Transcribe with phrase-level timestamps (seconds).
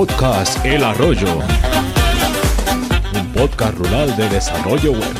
[0.00, 1.40] Podcast El Arroyo.
[3.12, 5.14] Un podcast rural de desarrollo web.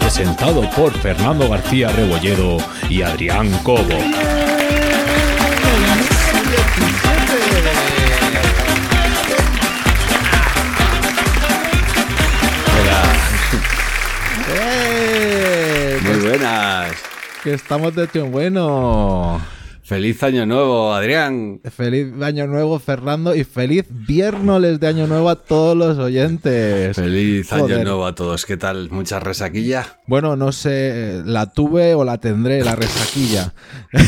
[0.00, 2.56] Presentado por Fernando García Rebolledo
[2.90, 3.78] y Adrián Cobo.
[14.58, 16.00] ¡Eh!
[16.02, 16.90] Muy buenas.
[17.44, 19.40] Que estamos de hecho bueno.
[19.84, 21.60] Feliz año nuevo, Adrián.
[21.76, 26.94] Feliz año nuevo, Fernando, y feliz viernes de año nuevo a todos los oyentes.
[26.94, 28.46] Feliz año nuevo a todos.
[28.46, 28.90] ¿Qué tal?
[28.90, 29.98] ¿Mucha resaquilla?
[30.06, 33.52] Bueno, no sé, la tuve o la tendré, la resaquilla.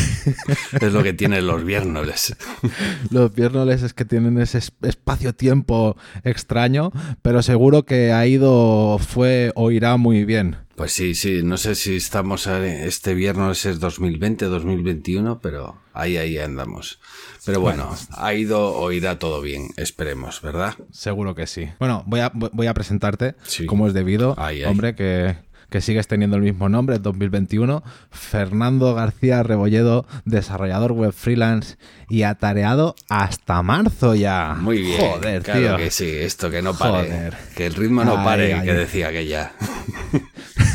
[0.81, 2.35] Es lo que tienen los viernes.
[3.11, 9.51] Los viernes es que tienen ese es- espacio-tiempo extraño, pero seguro que ha ido, fue
[9.55, 10.55] o irá muy bien.
[10.75, 11.41] Pues sí, sí.
[11.41, 16.99] No sé si estamos este viernes es 2020, 2021, pero ahí, ahí andamos.
[17.45, 19.69] Pero bueno, ha ido o irá todo bien.
[19.77, 20.73] Esperemos, ¿verdad?
[20.91, 21.69] Seguro que sí.
[21.79, 23.65] Bueno, voy a, voy a presentarte Sí.
[23.67, 24.35] como es debido.
[24.67, 25.37] Hombre, que,
[25.69, 27.81] que sigues teniendo el mismo nombre, 2021.
[28.11, 31.77] Fernando García Rebolledo, desarrollador web freelance
[32.09, 34.57] y atareado hasta marzo ya.
[34.59, 34.99] Muy bien.
[34.99, 35.77] Joder, claro tío.
[35.77, 36.09] que sí.
[36.09, 37.07] Esto que no pare.
[37.07, 37.37] Joder.
[37.55, 38.65] Que el ritmo no pare, ay.
[38.65, 39.53] que decía aquella.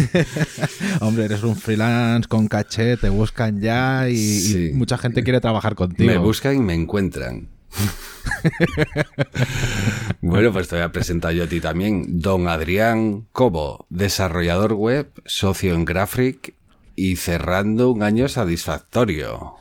[1.01, 6.11] Hombre, eres un freelance con caché, te buscan ya y, mucha gente quiere trabajar contigo.
[6.11, 7.49] Me buscan y me encuentran.
[10.21, 12.21] bueno, pues te voy a presentar yo a ti también.
[12.21, 16.55] Don Adrián Cobo, desarrollador web, socio en Graphic
[16.97, 19.55] y cerrando un año satisfactorio.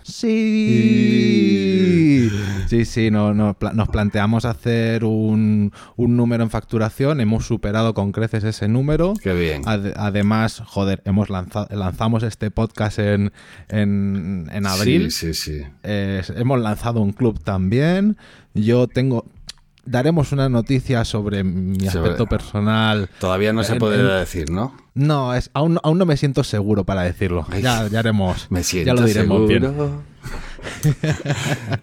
[1.20, 2.30] Sí.
[2.68, 7.94] Sí, sí, no, no, pla- nos planteamos hacer un, un número en facturación, hemos superado
[7.94, 9.14] con creces ese número.
[9.22, 9.64] Qué bien.
[9.66, 13.32] Ade- además, joder, hemos lanzado, lanzamos este podcast en,
[13.70, 15.12] en, en abril.
[15.12, 15.64] Sí, sí, sí.
[15.84, 18.18] Eh, hemos lanzado un club también.
[18.54, 19.26] Yo tengo...
[19.86, 23.10] Daremos una noticia sobre mi Sobre- aspecto personal.
[23.20, 24.76] Todavía no se puede en- decir, ¿no?
[25.00, 27.46] No, es, aún, no- aún no me siento seguro para decirlo.
[27.62, 28.48] Ya, ya haremos.
[28.50, 29.62] Me siento ya lo diremos bien.
[29.62, 30.04] seguro.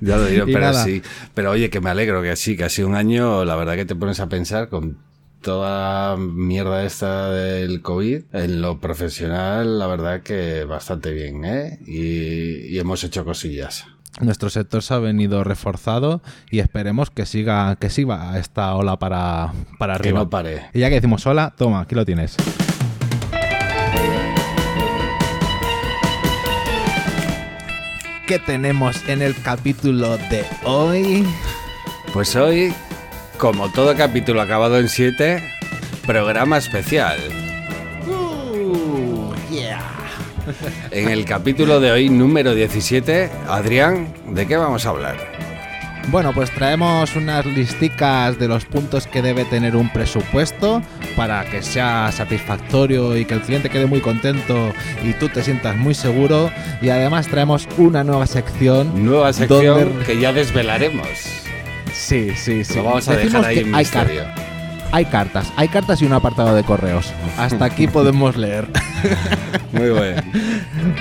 [0.00, 0.84] ya lo diré, pero nada.
[0.84, 1.03] sí.
[1.34, 3.84] Pero oye, que me alegro que sí, que ha sido un año, la verdad que
[3.87, 4.99] te pones a pensar con
[5.41, 11.78] toda mierda esta del COVID, en lo profesional, la verdad que bastante bien, ¿eh?
[11.87, 13.84] Y, y hemos hecho cosillas.
[14.21, 19.53] Nuestro sector se ha venido reforzado y esperemos que siga, que siga esta ola para,
[19.78, 20.21] para Que arriba.
[20.21, 20.66] no pare.
[20.72, 22.34] Y ya que decimos hola, toma, aquí lo tienes.
[28.26, 31.25] ¿Qué tenemos en el capítulo de hoy?
[32.12, 32.75] Pues hoy,
[33.38, 35.41] como todo capítulo acabado en 7,
[36.04, 37.19] programa especial.
[38.09, 39.81] Uh, yeah.
[40.91, 45.35] En el capítulo de hoy, número 17, Adrián, ¿de qué vamos a hablar?
[46.09, 50.81] Bueno, pues traemos unas listicas de los puntos que debe tener un presupuesto
[51.17, 54.72] para que sea satisfactorio y que el cliente quede muy contento
[55.03, 56.50] y tú te sientas muy seguro.
[56.81, 59.05] Y además traemos una nueva sección.
[59.05, 61.09] Nueva sección donde- que ya desvelaremos.
[61.93, 62.75] Sí, sí, sí.
[62.77, 64.25] Lo vamos a Decimos dejar ahí en misterio.
[64.92, 67.12] Hay cartas, hay cartas y un apartado de correos.
[67.36, 68.69] Hasta aquí podemos leer.
[69.72, 70.22] Muy bueno.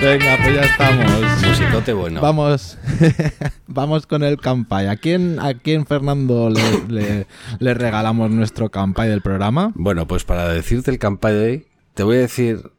[0.00, 1.06] Venga, pues ya estamos.
[1.46, 2.20] Musicote bueno.
[2.20, 2.76] Vamos,
[3.66, 4.88] vamos con el campaign.
[4.90, 7.26] ¿A quién, a quién Fernando, le, le-
[7.58, 9.72] le regalamos nuestro campaign del programa?
[9.74, 12.70] Bueno, pues para decirte el campaña de hoy, te voy a decir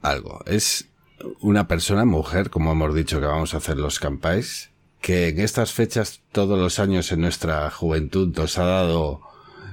[0.00, 0.40] algo.
[0.46, 0.88] Es
[1.40, 4.70] una persona, mujer, como hemos dicho que vamos a hacer los campais,
[5.00, 9.20] que en estas fechas, todos los años en nuestra juventud, nos ha dado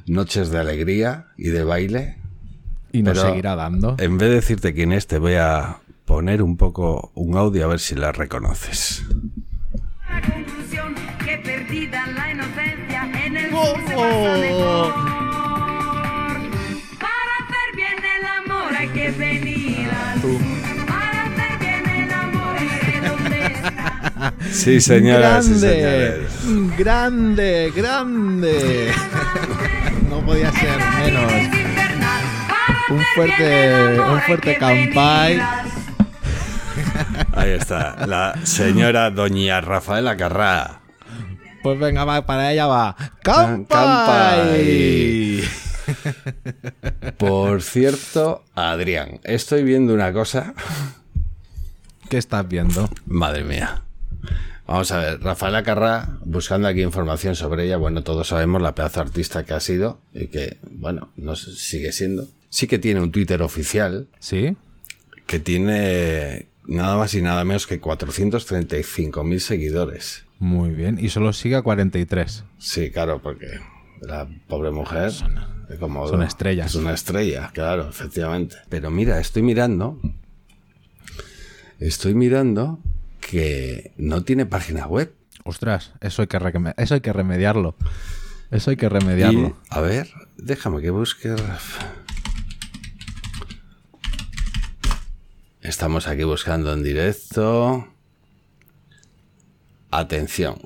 [0.10, 2.18] noches de alegría y de baile.
[2.92, 3.96] Y nos Pero- seguirá dando.
[4.00, 7.68] En vez de decirte quién es, te voy a poner un poco un audio a
[7.68, 9.04] ver si la reconoces.
[10.10, 14.40] La conclusión que perdida la inocencia en el Oh, oh.
[14.40, 14.94] mejor.
[17.00, 20.42] Para hacer bien el amor hay que venir al sur.
[20.88, 24.34] Para hacer bien el amor hay que donde está.
[24.52, 26.78] Sí, señoras y grande, señores.
[26.78, 28.92] grande, grande.
[30.30, 31.32] Podía ser menos.
[32.92, 35.40] Un fuerte- un fuerte campay.
[37.34, 40.82] Ahí está, la señora doña Rafaela Carrá.
[41.64, 42.96] Pues venga, va, para ella va.
[43.24, 44.24] ¡Campay!
[47.18, 50.54] Por cierto, Adrián, estoy viendo una cosa.
[52.08, 52.88] ¿Qué estás viendo?
[53.08, 53.82] Madre mía.
[54.70, 59.02] Vamos a ver, Rafaela Carrá, buscando aquí información sobre ella, bueno, todos sabemos la pedazo
[59.02, 62.28] artista que ha sido y que, bueno, no sigue siendo.
[62.50, 64.56] Sí que tiene un Twitter oficial ¿Sí?
[65.26, 70.26] que tiene nada más y nada menos que 435.000 seguidores.
[70.38, 71.00] Muy bien.
[71.02, 72.44] Y solo sigue a 43.
[72.60, 73.48] Sí, claro, porque
[74.02, 75.12] la pobre mujer
[75.68, 76.68] es como son estrellas.
[76.68, 78.58] Es una estrella, claro, efectivamente.
[78.70, 80.00] Pero mira, estoy mirando.
[81.80, 82.80] Estoy mirando
[83.20, 85.14] que no tiene página web.
[85.44, 86.38] Ostras, eso hay que,
[86.78, 87.76] eso hay que remediarlo.
[88.52, 89.48] Eso hay que remediarlo.
[89.50, 91.36] Y, a ver, déjame que busque.
[95.62, 97.88] Estamos aquí buscando en directo.
[99.92, 100.58] Atención.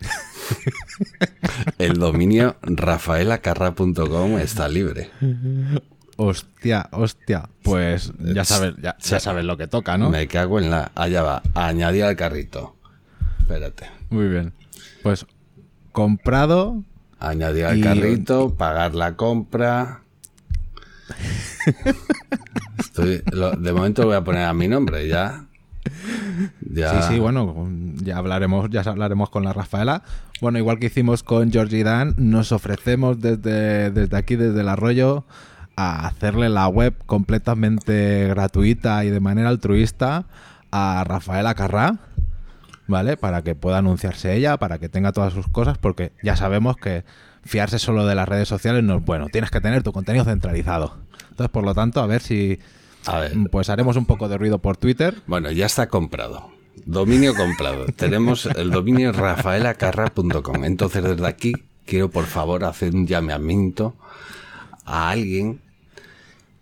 [1.78, 5.10] El dominio rafaelacarra.com está libre.
[6.22, 7.48] Hostia, hostia.
[7.62, 10.10] Pues ya sabes, ya, ya sabes lo que toca, ¿no?
[10.10, 10.92] Me cago en la.
[10.94, 11.42] Allá va.
[11.54, 12.76] Añadir al carrito.
[13.38, 13.86] Espérate.
[14.10, 14.52] Muy bien.
[15.02, 15.24] Pues
[15.92, 16.82] comprado.
[17.20, 20.02] Añadir al Y- carrito, pagar la compra.
[22.78, 25.46] Estoy, lo- de momento lo voy a poner a mi nombre, ya.
[26.70, 27.02] Ya.
[27.02, 27.66] Sí, sí, bueno,
[28.02, 30.02] ya hablaremos, ya hablaremos con la Rafaela.
[30.40, 35.24] Bueno, igual que hicimos con Georgie Dan, nos ofrecemos desde, desde aquí, desde el arroyo,
[35.80, 40.24] a hacerle la web completamente gratuita y de manera altruista
[40.70, 41.96] a Rafaela Carrá,
[42.86, 43.16] ¿vale?
[43.16, 47.04] Para que pueda anunciarse ella, para que tenga todas sus cosas, porque ya sabemos que
[47.44, 49.28] fiarse solo de las redes sociales no es bueno.
[49.32, 50.98] Tienes que tener tu contenido centralizado.
[51.30, 52.58] Entonces, por lo tanto, a ver si
[53.06, 53.32] A ver.
[53.50, 56.50] pues haremos un poco de ruido por Twitter Bueno, ya está comprado.
[56.84, 57.86] Dominio comprado.
[57.96, 60.64] Tenemos el dominio rafaelacarra.com.
[60.64, 61.52] Entonces, desde aquí,
[61.86, 63.94] quiero por favor hacer un llamamiento
[64.84, 65.60] a alguien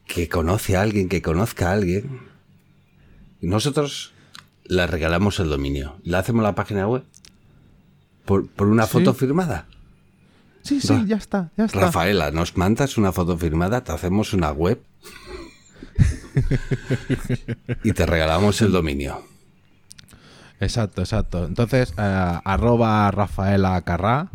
[0.08, 2.20] que conoce a alguien, que conozca a alguien.
[3.40, 4.12] Nosotros
[4.64, 5.96] le regalamos el dominio.
[6.02, 7.05] Le hacemos la página web
[8.25, 8.93] por, por una Sí.
[8.93, 9.66] foto firmada.
[10.62, 11.78] Sí, sí, Ra- ya está, ya está.
[11.81, 14.82] Rafaela, nos mandas una foto firmada, te hacemos una web
[17.84, 19.22] y te regalamos el dominio.
[20.61, 21.44] Exacto, exacto.
[21.46, 24.31] Entonces, eh, arroba Rafaela Carrá,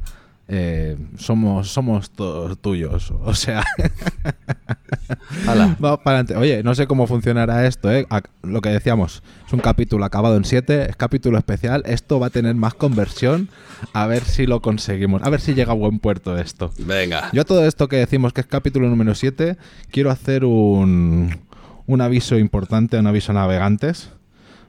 [0.47, 3.13] eh, somos, somos todos tuyos.
[3.23, 3.63] O sea,
[5.45, 6.35] vamos para adelante.
[6.35, 8.05] Oye, no sé cómo funcionará esto, ¿eh?
[8.41, 11.83] Lo que decíamos, es un capítulo acabado en 7, es capítulo especial.
[11.85, 13.49] Esto va a tener más conversión.
[13.93, 15.23] A ver si lo conseguimos.
[15.23, 16.71] A ver si llega a buen puerto esto.
[16.79, 17.29] Venga.
[17.31, 19.57] Yo a todo esto que decimos que es capítulo número 7,
[19.91, 21.37] quiero hacer un,
[21.85, 24.09] un aviso importante, un aviso a navegantes,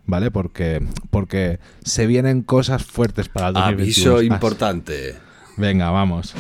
[0.07, 0.31] ¿vale?
[0.31, 4.17] Porque, porque se vienen cosas fuertes para el 2021.
[4.17, 5.24] Aviso importante.
[5.57, 6.35] Venga, vamos.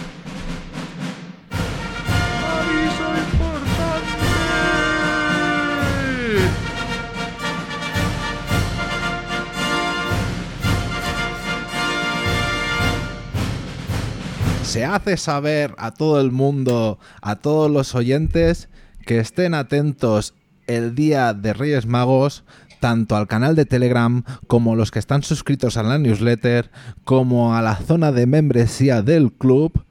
[14.64, 18.69] Se hace saber a todo el mundo, a todos los oyentes,
[19.06, 20.34] que estén atentos
[20.67, 22.43] el día de Reyes Magos,
[22.84, 26.70] tanto al canal de Telegram como los que están suscritos a la newsletter,
[27.04, 29.86] como a la zona de membresía del club,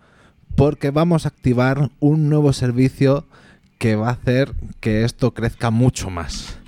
[0.56, 3.26] porque vamos a activar un nuevo servicio
[3.80, 6.60] que va a hacer que esto crezca mucho más.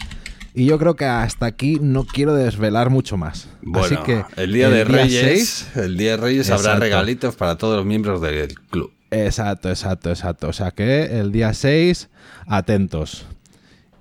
[0.55, 3.47] Y yo creo que hasta aquí no quiero desvelar mucho más.
[3.61, 7.55] Bueno, Así que el día de Reyes, 6, el día de Reyes habrá regalitos para
[7.59, 8.91] todos los miembros del club.
[9.11, 10.47] Exacto, exacto, exacto.
[10.47, 12.09] O sea que el día 6,
[12.47, 13.27] atentos.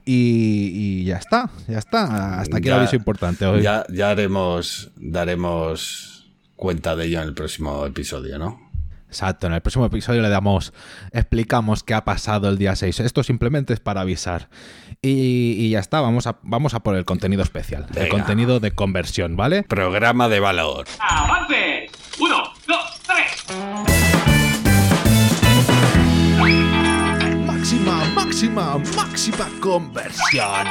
[0.07, 2.39] Y, y ya está, ya está.
[2.41, 3.63] Hasta aquí el Ya- aviso importante hoy.
[3.63, 6.27] Ya, ya haremos, daremos
[6.57, 8.63] cuenta de ello en el próximo episodio, ¿no?
[9.09, 10.73] Exacto, en el próximo episodio le damos,
[11.13, 12.99] explicamos qué ha pasado el día 6.
[13.01, 14.49] Esto simplemente es para avisar.
[15.03, 18.73] Y, y ya está, vamos a, vamos a por el contenido especial, el contenido de
[18.73, 19.63] conversión, ¿vale?
[19.63, 20.87] Programa de valor.
[20.99, 21.55] ¡Avance!
[28.35, 30.67] Máxima, máxima, máxima conversión.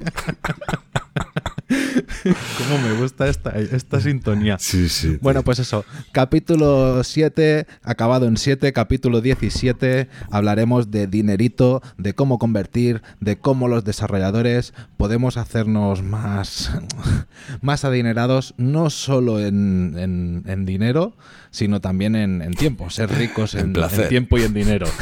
[2.77, 4.57] Me gusta esta, esta sintonía.
[4.59, 5.17] Sí, sí.
[5.21, 12.37] Bueno, pues eso, capítulo 7, acabado en 7, capítulo 17, hablaremos de dinerito, de cómo
[12.39, 16.71] convertir, de cómo los desarrolladores podemos hacernos más,
[17.61, 21.15] más adinerados, no solo en, en- en dinero,
[21.51, 23.73] sino también en, en tiempo, ser ricos en,
[24.09, 24.87] tiempo y en dinero.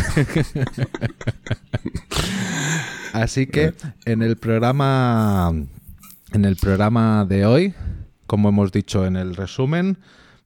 [3.14, 3.74] Así que
[4.06, 5.52] en el programa
[6.34, 7.74] en el programa de hoy,
[8.28, 9.98] como hemos dicho en el resumen,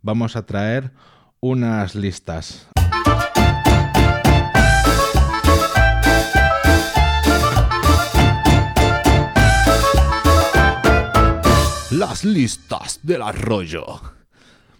[0.01, 0.91] vamos a traer
[1.39, 2.67] unas listas.
[11.91, 13.85] Las listas del arroyo.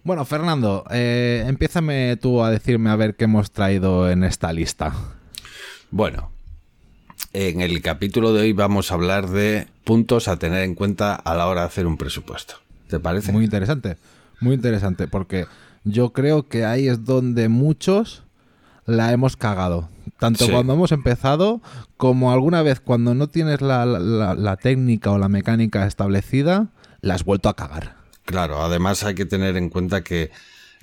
[0.03, 4.93] Bueno, Fernando, eh, empiézame tú a decirme a ver qué hemos traído en esta lista.
[5.91, 6.31] Bueno,
[7.31, 11.33] En el capítulo de hoy vamos a hablar de puntos a tener en cuenta a
[11.35, 12.55] la hora de hacer un presupuesto.
[12.87, 13.31] ¿Te parece?
[13.31, 13.97] Muy interesante,
[14.39, 15.47] muy interesante, porque
[15.83, 18.23] yo creo que ahí es donde muchos
[18.85, 19.89] la hemos cagado.
[20.19, 20.51] Tanto Sí.
[20.51, 21.61] cuando hemos empezado
[21.97, 26.67] como alguna vez cuando no tienes la, la- la técnica o la mecánica establecida,
[27.01, 27.95] la has vuelto a cagar.
[28.25, 30.29] Claro, además hay que tener en cuenta que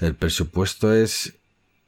[0.00, 1.34] el presupuesto es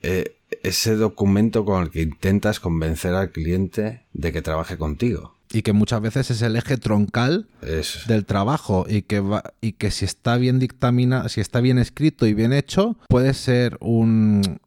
[0.03, 5.35] eh, ese documento con el que intentas convencer al cliente de que trabaje contigo.
[5.53, 7.47] Y que muchas veces es el eje troncal
[8.07, 12.27] del trabajo y que va, y que si está bien dictamina, si está bien escrito
[12.27, 14.61] y bien hecho, puede ser un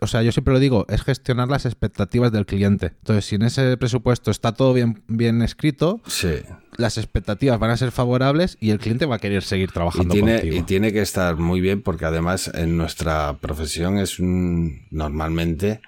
[0.00, 2.92] o sea, yo siempre lo digo, es gestionar las expectativas del cliente.
[2.98, 6.34] Entonces, si en ese presupuesto está todo bien, bien escrito, sí.
[6.76, 10.12] las expectativas van a ser favorables y el cliente va a querer seguir Y trabajando
[10.14, 10.56] tiene, contigo.
[10.56, 15.80] y tiene que estar muy bien porque además en nuestra profesión es un, normalmente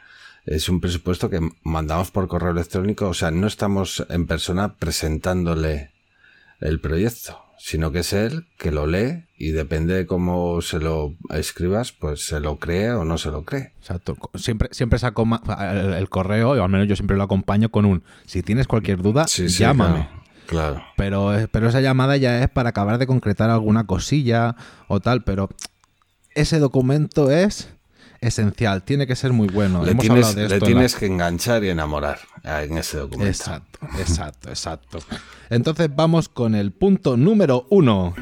[0.45, 5.91] es un presupuesto que mandamos por correo electrónico, o sea, no estamos en persona presentándole
[6.61, 11.15] el proyecto, sino que es él que lo lee y depende de cómo se lo
[11.31, 13.73] escribas, pues se lo cree o no se lo cree.
[13.79, 14.17] Exacto.
[14.35, 15.27] Siempre, siempre saco
[15.61, 19.03] el, el correo, o al menos yo siempre lo acompaño con un si tienes cualquier
[19.03, 20.09] duda, Sí, sí, llámame.
[20.47, 20.77] Claro.
[20.77, 20.83] claro.
[20.97, 24.57] Pero, pero esa llamada ya es para acabar de concretar alguna cosilla
[24.88, 25.49] o tal, pero
[26.35, 27.75] ese documento es
[28.21, 29.85] esencial, tiene que ser muy bueno.
[29.85, 33.31] Le Hemos de esto tienes que enganchar y enamorar ah, en ese documento.
[33.31, 34.99] Exacto, exacto, exacto.
[35.51, 38.15] Entonces vamos con el punto número uno.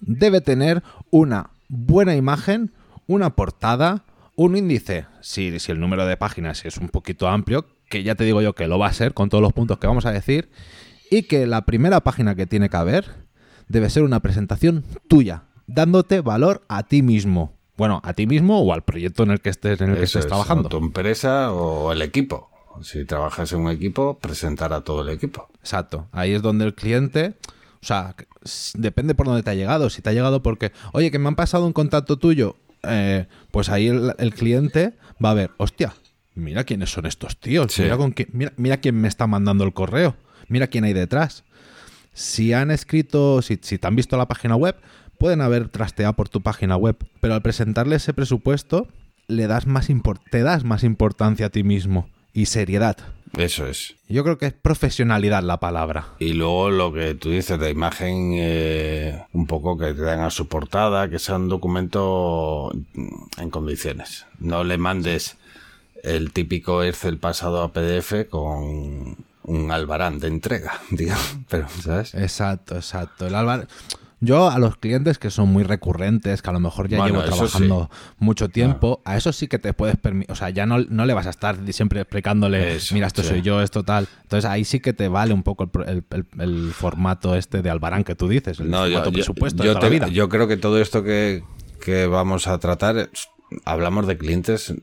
[0.00, 2.72] Debe tener una buena imagen,
[3.06, 4.04] una portada,
[4.36, 5.06] un índice.
[5.20, 8.54] Si, si el número de páginas es un poquito amplio, que ya te digo yo
[8.54, 10.50] que lo va a ser con todos los puntos que vamos a decir,
[11.10, 13.26] y que la primera página que tiene que haber
[13.68, 17.57] debe ser una presentación tuya, dándote valor a ti mismo.
[17.78, 20.22] Bueno, a ti mismo o al proyecto en el que estés, en el que estés
[20.24, 20.66] es, trabajando.
[20.66, 22.50] o tu empresa o el equipo.
[22.82, 25.48] Si trabajas en un equipo, presentar a todo el equipo.
[25.60, 26.08] Exacto.
[26.12, 27.34] Ahí es donde el cliente,
[27.80, 28.14] o sea,
[28.74, 29.90] depende por dónde te ha llegado.
[29.90, 33.68] Si te ha llegado porque, oye, que me han pasado un contacto tuyo, eh, pues
[33.68, 34.94] ahí el, el cliente
[35.24, 35.94] va a ver, hostia,
[36.34, 37.82] mira quiénes son estos tíos, Sí.
[37.82, 40.14] mira, con quién, mira, mira quién me está mandando el correo,
[40.48, 41.42] mira quién hay detrás.
[42.12, 44.76] Si han escrito, si, si te han visto la página web,
[45.18, 48.88] pueden haber trasteado por tu página web, pero al presentarle ese presupuesto,
[49.26, 49.88] le das más
[50.30, 52.96] te das más importancia a ti mismo y seriedad.
[53.36, 53.94] Eso es.
[54.08, 56.06] Yo creo que es profesionalidad la palabra.
[56.18, 60.30] Y luego lo que tú dices de imagen, eh, un poco que te den a
[60.30, 62.72] su portada, que sea un documento
[63.36, 64.24] en condiciones.
[64.38, 65.36] No le mandes
[66.02, 71.36] el típico Excel pasado a PDF con un albarán de entrega, digamos.
[71.50, 72.14] Pero, ¿sabes?
[72.14, 73.26] Exacto, exacto.
[73.26, 73.66] El Álvaro-
[74.20, 77.24] Yo a los clientes que son muy recurrentes, que a lo mejor ya Bueno, llevo
[77.36, 81.06] trabajando mucho tiempo, a eso sí que te puedes permitir, o sea, ya no, no
[81.06, 83.28] le vas a estar siempre explicándole, Eso, mira, esto sí.
[83.28, 84.08] soy yo, esto tal.
[84.22, 88.26] Entonces ahí sí que te vale un poco el, formato este de Albarán que tú
[88.28, 90.08] dices, el No, formato yo- presupuesto yo de toda la te- vida.
[90.08, 91.44] yo creo que todo esto que,
[91.84, 93.10] que vamos a tratar,
[93.64, 94.74] hablamos de clientes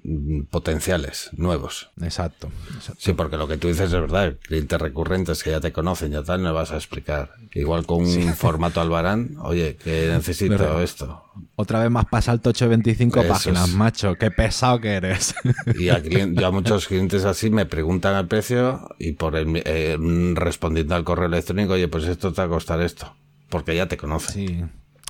[0.50, 1.90] potenciales, nuevos.
[2.02, 2.50] Exacto.
[2.76, 3.00] exacto.
[3.02, 6.24] Sí, porque lo que tú dices es verdad, clientes recurrentes que ya te conocen, ya
[6.24, 7.32] tal, no vas a explicar.
[7.54, 10.84] Igual con un formato albarán, oye, que necesito Verdad.
[10.84, 11.24] esto.
[11.56, 13.76] Otra vez más pasa alto 8 25 Eso páginas, es.
[13.76, 15.36] macho, qué pesado que eres.
[15.78, 19.98] Y a, yo a muchos clientes así me preguntan el precio y por el, eh,
[20.36, 23.14] respondiendo al correo electrónico, oye, pues esto te va a costar esto.
[23.50, 24.34] Porque ya te conocen.
[24.48, 24.64] Sí.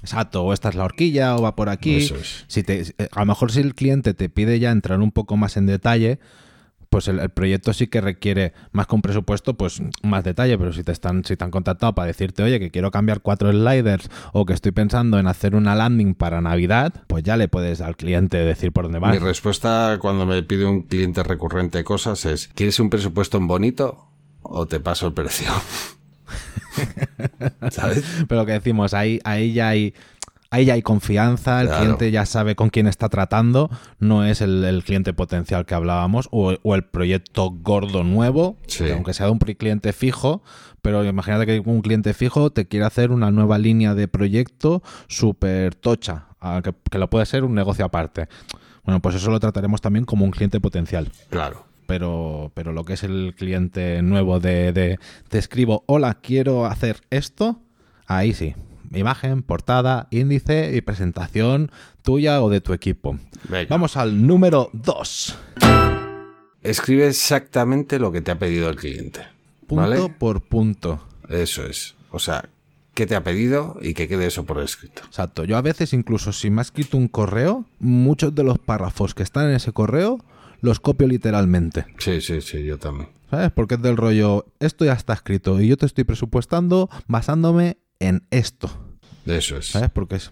[0.06, 1.96] Exacto, o esta es la horquilla o va por aquí.
[1.96, 2.46] Eso es.
[2.48, 5.58] Si te, a lo mejor si el cliente te pide ya entrar un poco más
[5.58, 6.20] en detalle,
[6.90, 10.74] pues el, el proyecto sí que requiere más que un presupuesto, pues más detalle, pero
[10.74, 14.12] si te están, si te han contactado para decirte, oye, que quiero cambiar cuatro sliders
[14.32, 17.98] o que estoy pensando en hacer una landing para Navidad, pues ya le puedes al
[17.98, 19.12] cliente decir por dónde va.
[19.12, 24.08] Mi respuesta cuando me pide un cliente recurrente cosas es, ¿quieres un presupuesto en bonito
[24.44, 25.50] o te paso el precio?
[27.72, 28.04] ¿Sabes?
[28.28, 29.94] Pero lo que decimos, ahí, ahí ya hay.
[30.52, 31.82] Ahí ya hay confianza, el Claro.
[31.82, 36.30] cliente ya sabe con quién está tratando, no es el, el cliente potencial que hablábamos
[36.32, 38.90] o, o el proyecto gordo nuevo, Sí.
[38.90, 40.44] aunque sea de un cliente fijo,
[40.82, 45.76] pero imagínate que un cliente fijo te quiere hacer una nueva línea de proyecto súper
[45.76, 46.28] tocha,
[46.64, 48.30] que, que lo puede ser un negocio aparte.
[48.86, 51.66] Bueno, pues eso lo trataremos también como un cliente potencial Claro.
[51.86, 55.00] Pero, pero lo que es el cliente nuevo de, de
[55.30, 57.60] te escribo, hola, quiero hacer esto,
[58.08, 58.56] ahí sí.
[58.94, 63.18] Imagen, portada, índice y presentación tuya o de tu equipo.
[63.50, 63.68] Venga.
[63.70, 65.38] Vamos al número 2.
[66.62, 69.22] Escribe exactamente lo que te ha pedido el cliente.
[69.68, 70.16] Punto ¿Vale?
[70.18, 71.06] por punto.
[71.30, 71.96] Eso es.
[72.12, 72.50] O sea,
[72.94, 75.04] ¿qué te ha pedido y que quede eso por escrito?
[75.06, 75.44] Exacto.
[75.44, 79.24] Yo a veces incluso si me ha escrito un correo, muchos de los párrafos que
[79.24, 80.20] están en ese correo
[80.66, 81.86] los copio literalmente.
[81.98, 83.10] Sí, sí, sí, yo también.
[83.30, 83.52] ¿Sabes?
[83.52, 88.28] Porque es del rollo, esto ya está escrito y yo te estoy presupuestando basándome en
[88.32, 88.70] esto.
[89.26, 89.68] Eso es.
[89.68, 89.90] ¿Sabes?
[89.90, 90.32] Porque es.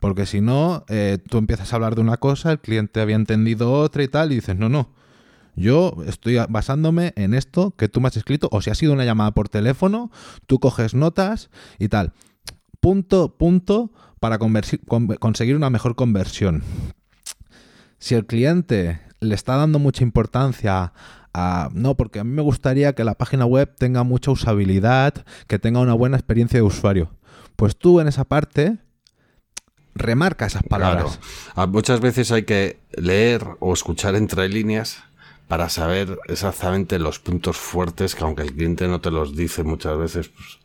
[0.00, 3.72] Porque si no, eh, tú empiezas a hablar de una cosa, el cliente había entendido
[3.72, 4.90] otra y tal, y dices, no, no.
[5.54, 9.04] Yo estoy basándome en esto que tú me has escrito, o si ha sido una
[9.04, 10.10] llamada por teléfono,
[10.46, 12.14] tú coges notas y tal.
[12.80, 16.64] Punto, punto, para conseguir una mejor conversión.
[17.98, 20.92] Si el cliente le está dando mucha importancia
[21.32, 21.68] a...
[21.72, 25.80] No, porque a mí me gustaría que la página web tenga mucha usabilidad, que tenga
[25.80, 27.10] una buena experiencia de usuario.
[27.56, 28.78] Pues tú en esa parte
[29.94, 31.18] remarca esas palabras.
[31.54, 31.62] Claro.
[31.62, 34.98] A- Muchas veces hay que leer o escuchar entre líneas
[35.48, 39.98] para saber exactamente los puntos fuertes que aunque el cliente no te los dice muchas
[39.98, 40.58] veces, pues,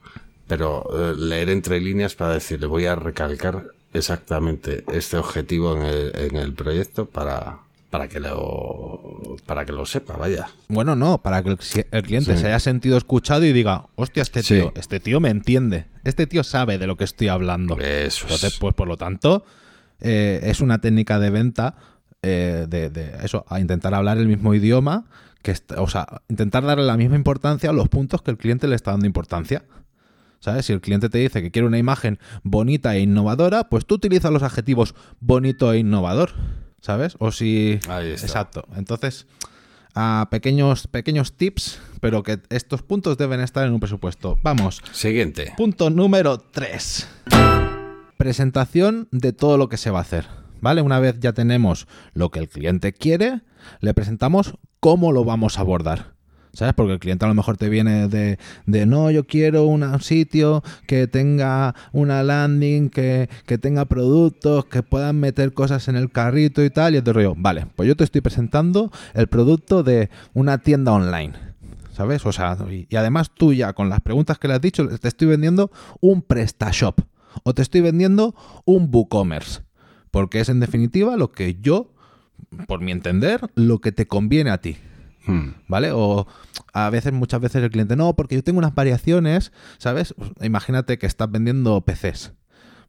[0.47, 6.11] pero eh, leer entre líneas para decirle voy a recalcar exactamente este objetivo en el,
[6.15, 7.59] en el proyecto para,
[7.97, 10.49] para que lo para que lo sepa, vaya.
[10.67, 12.41] Bueno, no, para que el, cliente Sí.
[12.41, 14.53] se haya sentido escuchado y diga, hostia, este Sí.
[14.53, 17.75] tío, este tío me entiende, este tío sabe de lo que estoy hablando.
[17.79, 18.59] Eso Entonces, es.
[18.59, 19.45] pues por lo tanto,
[19.99, 21.75] eh, es una técnica de venta
[22.21, 25.05] eh, de, de eso, a intentar hablar el mismo idioma,
[25.41, 28.75] que o sea, intentar darle la misma importancia a los puntos que el cliente le
[28.75, 29.65] está dando importancia.
[30.39, 30.67] ¿Sabes?
[30.67, 34.31] Si el cliente te dice que quiere una imagen bonita e innovadora, pues tú utilizas
[34.31, 36.29] los adjetivos bonito e innovador.
[36.87, 37.17] ¿Sabes?
[37.19, 37.81] O si.
[37.89, 38.27] Ahí está.
[38.27, 38.65] Exacto.
[38.77, 39.27] Entonces,
[39.93, 44.39] a pequeños, pequeños tips, pero que estos puntos deben estar en un presupuesto.
[44.41, 44.81] Vamos.
[44.93, 45.53] Siguiente.
[45.57, 47.09] Punto número 3.
[48.15, 50.27] Presentación de todo lo que se va a hacer.
[50.61, 50.81] ¿Vale?
[50.81, 53.41] Una vez ya tenemos lo que el cliente quiere,
[53.81, 56.13] le presentamos cómo lo vamos a abordar.
[56.57, 56.73] ¿Sabes?
[56.73, 60.63] Porque el cliente a lo mejor te viene de, de no, yo quiero un sitio
[60.87, 66.65] que tenga una landing, que, que tenga productos, que puedan meter cosas en el carrito
[66.65, 66.95] y tal.
[66.95, 70.93] Y es de rollo, vale, pues yo te estoy presentando el producto de una tienda
[70.93, 71.33] online.
[71.93, 72.25] ¿Sabes?
[72.25, 75.07] O sea, y, y además tú ya con las preguntas que le has dicho, te
[75.07, 75.69] estoy vendiendo
[76.01, 77.01] un PrestaShop
[77.43, 78.33] o te estoy vendiendo
[78.65, 79.61] un WooCommerce.
[80.09, 81.93] Porque es en definitiva lo que yo,
[82.65, 84.77] por mi entender, lo que te conviene a ti.
[85.27, 85.49] Hmm.
[85.67, 85.91] ¿Vale?
[85.91, 86.25] O
[86.73, 90.15] a veces, muchas veces el cliente, no, porque yo tengo unas variaciones, ¿sabes?
[90.41, 92.33] Imagínate que estás vendiendo PCs.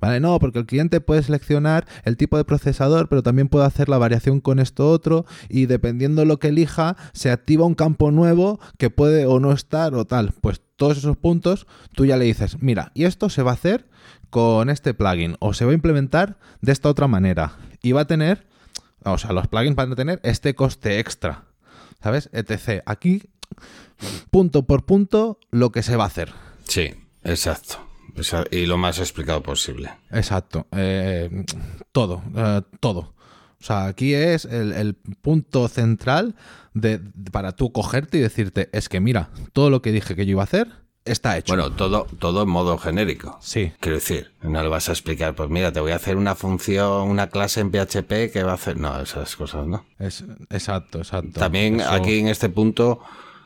[0.00, 0.20] ¿Vale?
[0.20, 3.98] No, porque el cliente puede seleccionar el tipo de procesador, pero también puede hacer la
[3.98, 8.90] variación con esto otro y dependiendo lo que elija, se activa un campo nuevo que
[8.90, 10.32] puede o no estar o tal.
[10.40, 13.88] Pues todos esos puntos tú ya le dices, mira, y esto se va a hacer
[14.30, 18.06] con este plugin o se va a implementar de esta otra manera y va a
[18.06, 18.46] tener,
[19.04, 21.47] o sea, los plugins van a tener este coste extra.
[22.02, 22.30] ¿Sabes?
[22.32, 22.82] Etc.
[22.86, 23.22] Aquí,
[24.30, 26.32] punto por punto, lo que se va a hacer.
[26.64, 26.90] Sí,
[27.24, 27.84] exacto.
[28.50, 29.90] Y lo más explicado posible.
[30.10, 30.66] Exacto.
[30.72, 31.44] Eh,
[31.92, 33.14] todo, eh, todo.
[33.60, 36.34] O sea, aquí es el, el punto central
[36.74, 36.98] de-
[37.32, 40.42] para tú cogerte y decirte, es que mira, todo lo que dije que yo iba
[40.42, 40.68] a hacer
[41.12, 41.52] está hecho.
[41.54, 43.38] Bueno, todo, todo en modo genérico.
[43.40, 46.34] sí, Quiero decir, no le vas a explicar, pues mira, te voy a hacer una
[46.34, 48.76] función, una clase en PHP que va a hacer.
[48.78, 49.84] No, esas cosas, ¿no?
[49.98, 51.40] es, exacto, exacto.
[51.40, 53.00] También Eso- aquí en este punto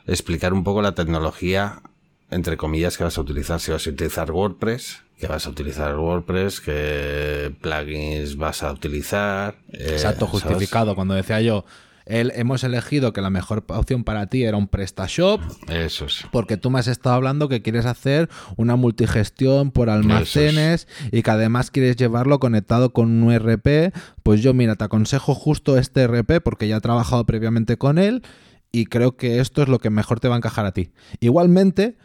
[0.06, 1.82] explicar un poco la tecnología,
[2.30, 3.60] entre comillas, que vas a utilizar.
[3.60, 9.54] Si vas a utilizar WordPress, que vas a utilizar WordPress, qué plugins vas a utilizar.
[9.72, 10.42] eh, Exacto, ¿sabes?
[10.44, 10.94] justificado.
[10.96, 11.64] Cuando decía yo,
[12.12, 16.24] el- hemos elegido que la mejor opción para ti era un PrestaShop, Eso es.
[16.30, 21.30] porque tú me has estado hablando que quieres hacer una multigestión por almacenes y que
[21.30, 26.40] además quieres llevarlo conectado con un ERP, pues yo mira, te aconsejo justo este ERP
[26.42, 28.22] porque ya he trabajado previamente con él
[28.70, 30.90] y creo que esto es lo que mejor te va a encajar a ti.
[31.20, 31.96] Igualmente,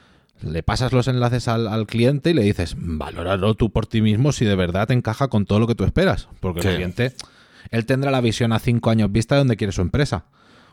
[0.41, 4.31] le pasas los enlaces al, al cliente y le dices, valóralo tú por ti mismo
[4.31, 6.67] si de verdad te encaja con todo lo que tú esperas, porque Sí.
[6.69, 7.13] el cliente,
[7.71, 10.25] él tendrá la visión a cinco años vista de donde quiere su empresa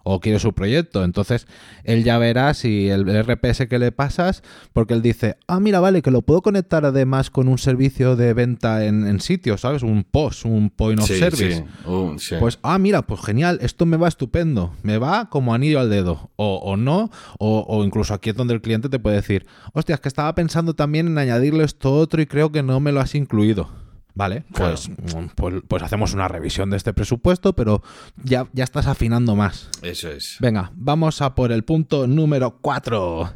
[0.07, 1.03] o quiere su proyecto.
[1.03, 1.47] Entonces,
[1.83, 4.43] él ya verá si el RPS que le pasas,
[4.75, 8.35] porque él dice, ah, mira, vale, que lo puedo conectar además con un servicio de
[8.35, 9.83] venta en, en sitio, ¿sabes?
[9.83, 11.55] Un POS, un Point of Sí, Service.
[11.57, 12.35] sí, un- sí.
[12.39, 16.31] Pues, ah, mira, pues genial, esto me va estupendo, me va como anillo al dedo,
[16.37, 20.01] o, o no, o, o incluso aquí es donde el cliente te puede decir, hostias,
[20.01, 23.15] que estaba pensando también en añadirle esto otro y creo que no me lo has
[23.15, 23.71] incluido.
[24.15, 27.83] Vale, pues, mm, pues, pues hacemos una revisión de este presupuesto, pero
[28.23, 29.71] ya, ya estás afinando más.
[29.83, 30.37] Eso es.
[30.41, 33.33] Venga, vamos a por el punto número 4.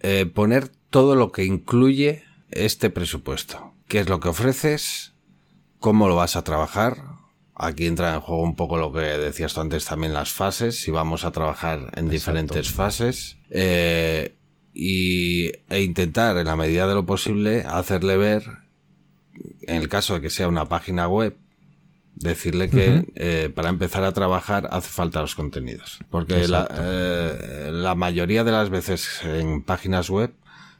[0.00, 3.74] Eh, poner todo lo que incluye este presupuesto.
[3.88, 5.14] ¿Qué es lo que ofreces?
[5.80, 6.98] ¿Cómo lo vas a trabajar?
[7.54, 10.90] Aquí entra en juego un poco lo que decías tú antes también las fases, si
[10.90, 13.38] vamos a trabajar en diferentes fases.
[13.50, 14.36] Eh,
[14.74, 18.44] y, e intentar, en la medida de lo posible, hacerle ver,
[19.66, 21.36] en el caso de que sea una página web,
[22.14, 25.98] decirle que eh, para empezar a trabajar hace falta los contenidos.
[26.10, 30.32] Porque la, eh, la mayoría de las veces en páginas web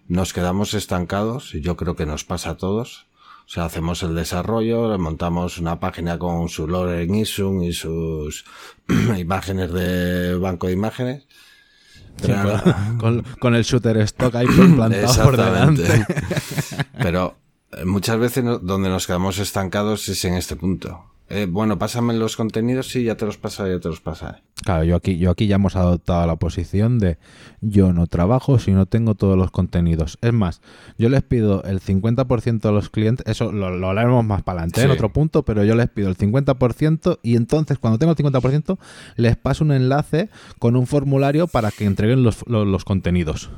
[0.08, 3.06] nos quedamos estancados y yo creo que nos pasa a todos.
[3.44, 8.44] O sea, hacemos el desarrollo, montamos una página con su lore en Isum y sus
[9.18, 11.26] imágenes de banco de imágenes.
[12.34, 14.46] Ahora- con, con el shooter stock ahí
[14.76, 16.06] plantado por delante.
[16.98, 17.36] Pero
[17.84, 21.02] muchas veces no- donde nos quedamos estancados es en este punto.
[21.28, 24.38] Eh, bueno, pásame los contenidos, sí, ya te los pasaré, ya te los pasaré.
[24.64, 27.18] Claro, yo aquí, yo aquí ya hemos adoptado la posición de
[27.60, 30.18] yo no trabajo si no tengo todos los contenidos.
[30.22, 30.60] Es más,
[30.98, 34.82] yo les pido el 50% a los clientes, eso lo, lo hablaremos más para adelante
[34.82, 34.92] en Sí.
[34.92, 38.78] otro punto, pero yo les pido el 50% y entonces cuando tengo el 50%
[39.16, 43.50] les paso un enlace con un formulario para que entreguen los, los- los contenidos.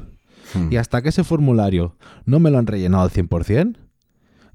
[0.54, 0.72] Hmm.
[0.72, 3.76] Y hasta que ese formulario no me lo han rellenado al 100%,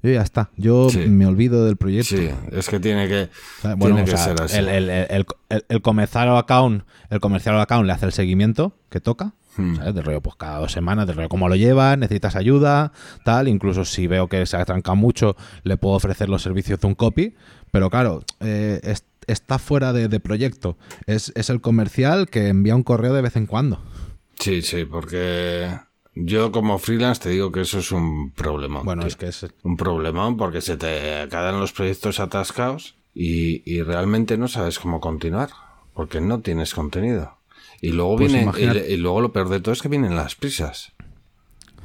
[0.04, 0.98] yo ya está, yo Sí.
[1.08, 2.16] me olvido del proyecto.
[2.16, 3.28] Sí, es que tiene que,
[3.60, 4.56] sea, Bueno, tiene o que sea, ser así.
[4.58, 5.26] el, el,
[5.68, 9.76] el, comercial account, el comercial account le hace el seguimiento que toca, Hmm.
[9.76, 9.94] ¿sabes?
[9.94, 12.90] De rollo, pues cada dos semanas, de rollo, cómo lo lleva, necesitas ayuda,
[13.24, 13.46] tal.
[13.46, 17.34] Incluso si veo que se atranca mucho, le puedo ofrecer los servicios de un copy.
[17.70, 20.76] Pero claro, eh, es- está fuera de, de proyecto.
[21.06, 23.80] Es, es el comercial que envía un correo de vez en cuando.
[24.40, 25.70] Sí, sí, porque
[26.14, 28.82] yo como freelance te digo que eso es un problema.
[28.82, 29.08] Bueno, tío.
[29.08, 29.46] es que es.
[29.62, 35.00] un problemón porque se te quedan los proyectos atascados y, y realmente no sabes cómo
[35.00, 35.50] continuar
[35.92, 37.36] porque no tienes contenido.
[37.80, 40.16] Y luego Pues viene, y, imagínate- y luego lo peor de todo es que vienen
[40.16, 40.92] las prisas.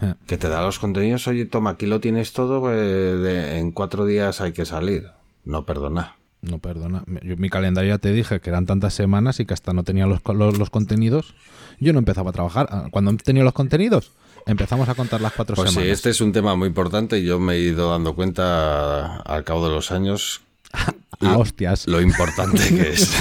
[0.01, 0.13] Eh.
[0.27, 4.05] Que te da los contenidos, oye, toma, aquí lo tienes todo, eh, de- en cuatro
[4.05, 5.07] días hay que salir.
[5.43, 6.15] No, perdona.
[6.41, 7.03] No, perdona.
[7.21, 10.05] Yo, mi calendario ya te dije que eran tantas semanas y que hasta no tenía
[10.05, 10.21] los,
[10.57, 11.35] los contenidos.
[11.79, 12.67] Yo no empezaba a trabajar.
[12.71, 14.11] Ah, Cuando he tenido los contenidos,
[14.45, 15.93] empezamos a contar las cuatro Pues sí, semanas.
[15.97, 19.67] este es un tema muy importante y yo me he ido dando cuenta al cabo
[19.67, 20.41] de los años
[21.21, 21.87] A hostias.
[21.87, 23.11] lo importante que es.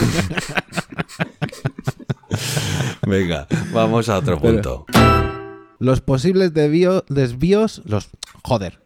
[3.06, 4.86] Venga, vamos a otro punto.
[5.78, 8.08] Los posibles desvío- desvíos, los
[8.42, 8.80] joder,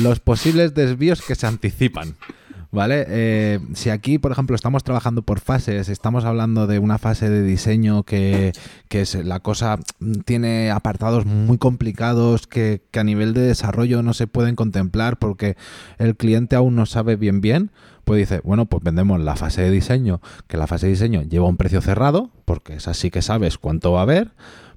[0.00, 2.16] los posibles desvíos que se anticipan.
[2.70, 3.06] ¿Vale?
[3.08, 7.42] Eh, si aquí, por ejemplo, estamos trabajando por fases, estamos hablando de una fase de
[7.42, 8.52] diseño que,
[8.88, 14.02] que es, la cosa mm, tiene apartados muy complicados que, que a nivel de desarrollo
[14.02, 15.56] no se pueden contemplar porque
[15.96, 17.70] el cliente aún no sabe bien bien,
[18.04, 21.46] pues dice, bueno, pues vendemos la fase de diseño, que la fase de diseño lleva
[21.46, 24.32] un precio cerrado, porque es así que sabes cuánto va a haber,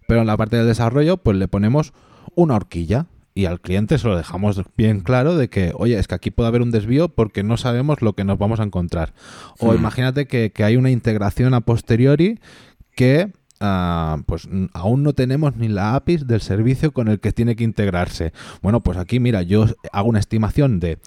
[0.05, 1.93] pero en la parte del desarrollo, pues le ponemos
[2.35, 3.05] una horquilla.
[3.33, 6.47] Y al cliente se lo dejamos bien claro de que, oye, es que aquí puede
[6.49, 9.13] haber un desvío porque no sabemos lo que nos vamos a encontrar.
[9.59, 12.39] O imagínate que, que hay una integración a posteriori
[12.95, 17.55] que ah, pues aún no tenemos ni la API del servicio con el que tiene
[17.55, 18.33] que integrarse.
[18.61, 20.97] Bueno, pues aquí, mira, yo hago una estimación de,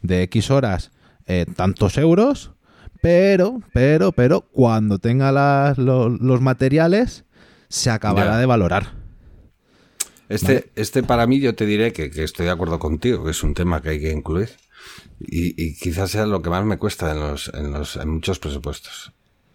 [0.00, 0.90] de X horas,
[1.26, 2.52] eh, tantos euros,
[3.02, 7.24] pero, pero, pero, cuando tenga las- los materiales,
[7.68, 9.03] se acabará de valorar.
[10.34, 13.42] Este, este para mí yo te diré que, que estoy de acuerdo contigo, que es
[13.42, 14.50] un tema que hay que incluir.
[15.20, 18.38] Y, y quizás sea lo que más me cuesta en, los, en, los, en muchos
[18.38, 19.12] presupuestos.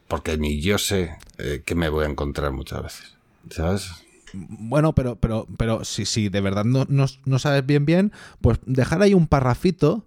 [0.07, 3.13] Porque ni yo sé eh, qué me voy a encontrar muchas veces.
[3.51, 3.91] ¿Sabes?
[4.33, 8.11] Bueno, pero, pero, pero si, si de verdad no, no, no sabes bien bien,
[8.41, 10.05] pues dejar ahí un parrafito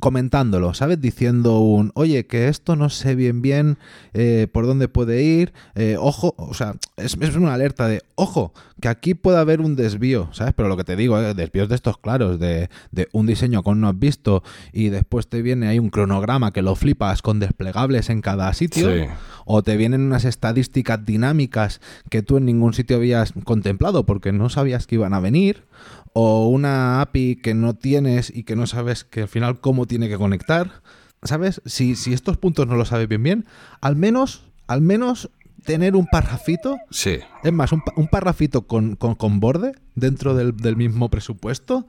[0.00, 1.00] comentándolo, ¿sabes?
[1.00, 3.76] Diciendo un, oye, que esto no sé bien bien
[4.14, 8.52] eh, por dónde puede ir, eh, ojo, o sea, es, es una alerta de, ojo,
[8.80, 10.54] que aquí puede haber un desvío, ¿sabes?
[10.54, 13.80] Pero lo que te digo, eh, desvíos de estos claros, de, de un diseño con
[13.80, 14.42] no has visto
[14.72, 18.88] y después te viene ahí un cronograma que lo flipas con desplegables en cada sitio
[18.90, 19.06] Sí.
[19.44, 24.48] o te vienen unas estadísticas dinámicas que tú en ningún sitio habías contemplado porque no
[24.48, 25.64] sabías que iban a venir,
[26.12, 30.08] o una API que no tienes y que no sabes que al final cómo tiene
[30.08, 30.82] que conectar.
[31.22, 31.60] ¿Sabes?
[31.66, 33.46] Si, si estos puntos no lo sabes bien bien,
[33.82, 35.30] al menos, al menos
[35.66, 37.18] tener un parrafito, Sí.
[37.44, 41.86] es más, un, un parrafito con, con, con borde dentro del, del mismo presupuesto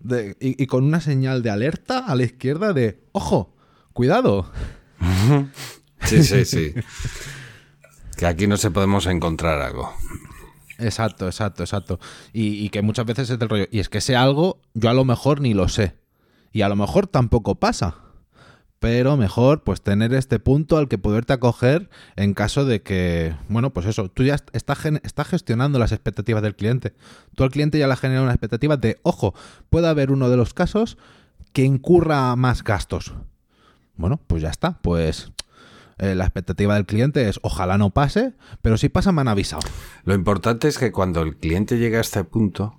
[0.00, 3.54] de- y, y con una señal de alerta a la izquierda de, ojo,
[3.92, 4.50] cuidado.
[6.02, 6.74] Sí, sí, sí.
[8.16, 9.92] que aquí no se podemos encontrar algo.
[10.78, 12.00] Exacto, exacto, exacto.
[12.32, 13.66] Y, y que muchas veces es del rollo.
[13.70, 15.94] Y es que sé algo, yo a lo mejor ni lo sé.
[16.56, 17.96] Y a lo mejor tampoco pasa.
[18.78, 23.74] Pero mejor, pues tener este punto al que poderte acoger en caso de que, bueno,
[23.74, 26.94] pues eso, tú ya est- estás, gestionando las expectativas del cliente.
[27.34, 29.34] Tú al cliente ya le has generado una expectativa de, ojo,
[29.68, 30.96] puede haber uno de los casos
[31.52, 33.12] que incurra más gastos.
[33.96, 34.78] Bueno, pues ya está.
[34.80, 35.32] Pues
[35.98, 39.68] eh, la expectativa del cliente es, ojalá no pase, pero si pasa me han avisado.
[40.04, 42.78] Lo importante es que cuando el cliente llegue a este punto,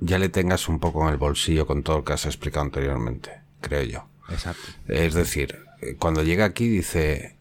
[0.00, 3.30] ya le tengas un poco en el bolsillo con todo lo que has explicado anteriormente,
[3.60, 4.04] creo yo.
[4.28, 4.62] Exacto.
[4.88, 5.58] Es decir,
[5.98, 7.36] cuando llega aquí dice,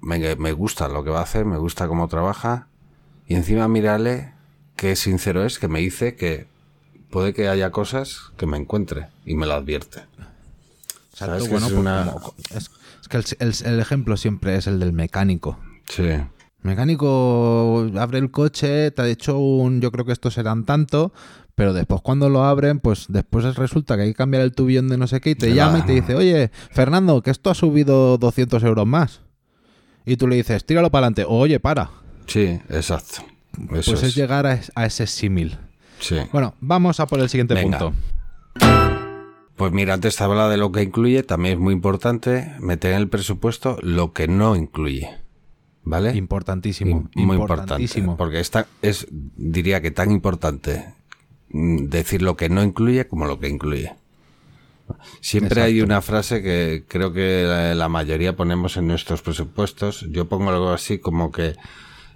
[0.00, 2.66] me, me gusta lo que va a hacer, me gusta cómo trabaja,
[3.26, 4.32] y encima mírale
[4.76, 6.46] qué sincero es, que me dice que
[7.10, 10.00] puede que haya cosas que me encuentre y me lo advierte.
[11.10, 12.14] Exacto, ¿Sabes que bueno, es pues una-
[12.50, 12.70] es,
[13.02, 15.58] es que el, el- el ejemplo siempre es el del mecánico.
[15.88, 16.08] Sí,
[16.62, 21.12] Mecánico abre el coche, te ha dicho un, yo creo que estos serán tanto,
[21.58, 24.96] pero después cuando lo abren, pues después resulta que hay que cambiar el tubillón de
[24.96, 27.54] no sé qué y te llama la- y te dice, oye, Fernando, que esto ha
[27.54, 29.22] subido 200 euros más.
[30.06, 31.90] Y tú le dices, tíralo para adelante, oye, para.
[32.26, 33.22] sí, exacto.
[33.58, 34.14] Eso pues es, es.
[34.14, 35.58] llegar a, es- a ese símil.
[35.98, 36.16] Sí.
[36.32, 37.78] Bueno, vamos a por el siguiente Venga.
[37.80, 37.96] punto.
[39.56, 42.98] Pues mira, antes te hablaba de lo que incluye, también es muy importante meter en
[42.98, 45.08] el presupuesto lo que no incluye.
[45.82, 46.14] ¿Vale?
[46.14, 47.08] Importantísimo.
[47.16, 47.52] Muy importante.
[47.54, 48.16] importantísimo.
[48.16, 50.94] Porque esta es, diría que tan importante
[51.50, 53.94] decir lo que no incluye como lo que incluye.
[55.20, 60.06] Siempre hay una frase que creo que la, mayoría ponemos en nuestros presupuestos.
[60.10, 61.56] Yo pongo algo así como que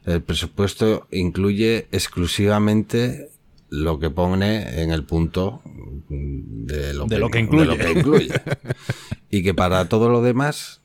[0.06, 3.28] el presupuesto incluye exclusivamente
[3.68, 5.62] lo que pone en el punto
[6.08, 7.66] mm, de lo, De que, lo que incluye.
[7.66, 8.32] de lo que incluye.
[9.30, 10.81] y que para todo lo demás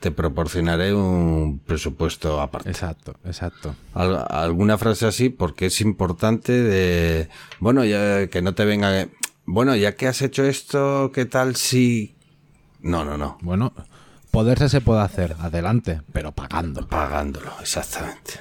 [0.00, 2.68] te proporcionaré un presupuesto aparte.
[2.70, 3.74] Exacto, exacto.
[3.94, 7.28] Al- alguna frase así porque es importante de
[7.60, 9.06] bueno ya que no te venga
[9.44, 12.16] bueno ya que has hecho esto qué tal si
[12.80, 13.72] no no no Bueno,
[14.32, 16.86] poderse se puede hacer, adelante, pero pagando.
[16.88, 18.32] pagándolo exactamente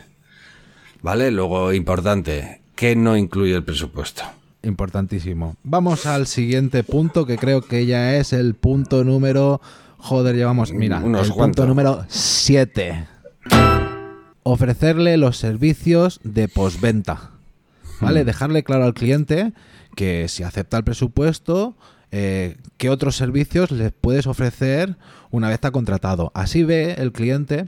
[1.02, 4.24] vale luego importante que no incluye el presupuesto
[4.64, 5.56] Importantísimo.
[5.64, 9.62] Vamos al siguiente punto que creo que ya es el punto número...
[9.98, 10.72] Joder, llevamos...
[10.72, 13.08] Mira, Unos el punto número 7.
[14.44, 17.32] Ofrecerle los servicios de posventa.
[18.02, 18.24] ¿Vale?
[18.24, 18.26] Hmm.
[18.26, 19.54] Dejarle claro al cliente
[19.96, 21.76] que si acepta el presupuesto,
[22.12, 24.98] eh, qué otros servicios le puedes ofrecer
[25.32, 26.32] una vez está contratado.
[26.34, 27.68] Así ve el cliente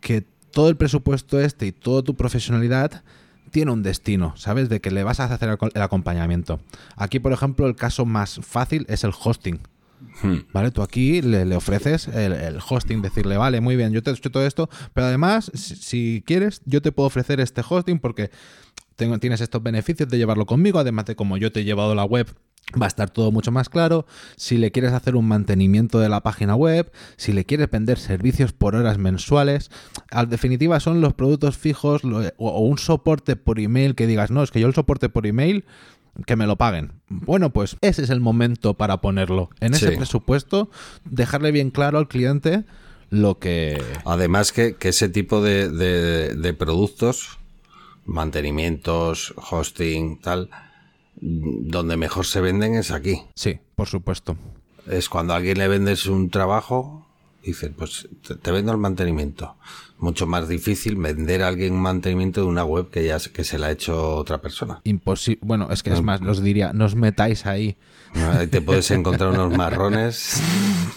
[0.00, 3.02] que todo el presupuesto este y toda tu profesionalidad
[3.50, 4.68] tiene un destino, ¿sabes?
[4.68, 6.60] De que le vas a hacer el acompañamiento.
[6.96, 9.60] Aquí, por ejemplo, el caso más fácil es el hosting.
[10.22, 10.38] Hmm.
[10.52, 10.70] ¿Vale?
[10.70, 14.46] Tú aquí le, ofreces el, hosting, decirle, vale, muy bien, yo te he hecho todo
[14.46, 18.30] esto, pero además, si, quieres, yo te puedo ofrecer este hosting porque
[19.20, 22.26] tienes estos beneficios de llevarlo conmigo, además de como yo te he llevado la web,
[22.80, 24.06] va a estar todo mucho más claro.
[24.36, 28.52] Si le quieres hacer un mantenimiento de la página web, si le quieres vender servicios
[28.52, 29.70] por horas mensuales,
[30.10, 32.02] al definitiva son los productos fijos
[32.36, 35.64] o un soporte por email que digas, no, es que yo el soporte por email
[36.26, 36.92] que me lo paguen.
[37.08, 39.50] Bueno, pues ese es el momento para ponerlo.
[39.60, 39.96] En ese Sí.
[39.96, 40.70] presupuesto,
[41.04, 42.64] dejarle bien claro al cliente
[43.10, 43.82] lo que...
[44.04, 47.38] además que, que ese tipo de, de- de productos
[48.04, 50.50] mantenimientos hosting tal
[51.20, 54.36] donde mejor se venden es aquí Sí, por supuesto.
[54.86, 57.06] es cuando a alguien le vendes un trabajo,
[57.42, 59.56] dices, pues te, te vendo el mantenimiento.
[60.00, 63.42] Mucho más difícil vender a alguien un mantenimiento de una web que ya se- que
[63.42, 64.80] se la ha hecho otra persona.
[64.84, 65.40] Imposible.
[65.42, 67.76] Bueno, es que es más, os diría, no os metáis ahí.
[68.14, 68.30] ¿no?
[68.30, 70.40] Ahí te puedes encontrar unos marrones.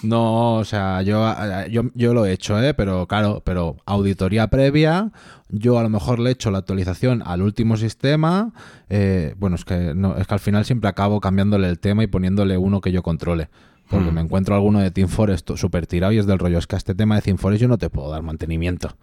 [0.04, 1.34] No, o sea, yo,
[1.70, 2.74] yo, yo lo he hecho, ¿eh?
[2.76, 5.12] Pero claro, pero auditoría previa,
[5.50, 8.54] yo a lo mejor le he hecho la actualización al último sistema,
[8.90, 12.08] eh, bueno, es que, no, es que al final siempre acabo cambiándole el tema y
[12.08, 13.50] poniéndole uno que yo controle.
[13.91, 16.75] Porque me encuentro alguno de Team Forest súper tirado y es del rollo, es que
[16.75, 18.95] a este tema de Team Forest yo no te puedo dar mantenimiento.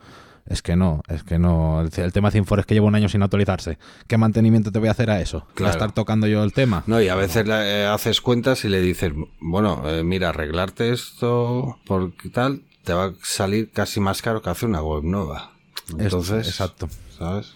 [0.47, 1.83] Es que no, es que no.
[1.83, 3.79] El, el tema de Team Forest que lleva un año sin actualizarse.
[4.07, 5.47] ¿Qué mantenimiento te voy a hacer a eso?
[5.51, 5.73] ¿A Claro.
[5.73, 6.85] estar tocando yo el tema?
[6.87, 10.91] No, y a veces le, eh, haces cuentas y le dices, bueno, eh, mira, arreglarte
[10.91, 15.51] esto por tal, te va a salir casi más caro que hacer una web nueva.
[15.91, 16.89] Es- Entonces, exacto.
[17.19, 17.53] ¿sabes?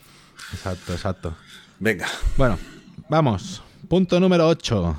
[0.53, 1.35] Exacto, exacto.
[1.81, 2.59] Venga, Bueno,
[3.09, 3.63] vamos.
[3.89, 4.97] Punto número 8.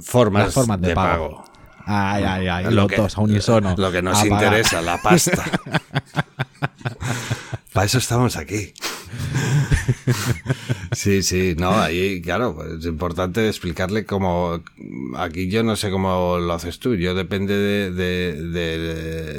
[0.00, 1.28] Formas, Las formas de, de pago.
[1.38, 1.44] pago.
[1.84, 2.64] Ay, ay, ay.
[2.66, 3.74] Lo Los que- dos a unisono.
[3.76, 4.44] Lo que nos A pagar.
[4.44, 5.42] interesa, la pasta.
[7.72, 8.72] Para eso estamos aquí.
[10.92, 14.60] Sí, sí, no, ahí, claro, pues, es importante explicarle cómo.
[15.16, 16.94] Aquí yo no sé cómo lo haces tú.
[16.94, 18.38] Yo depende de, de-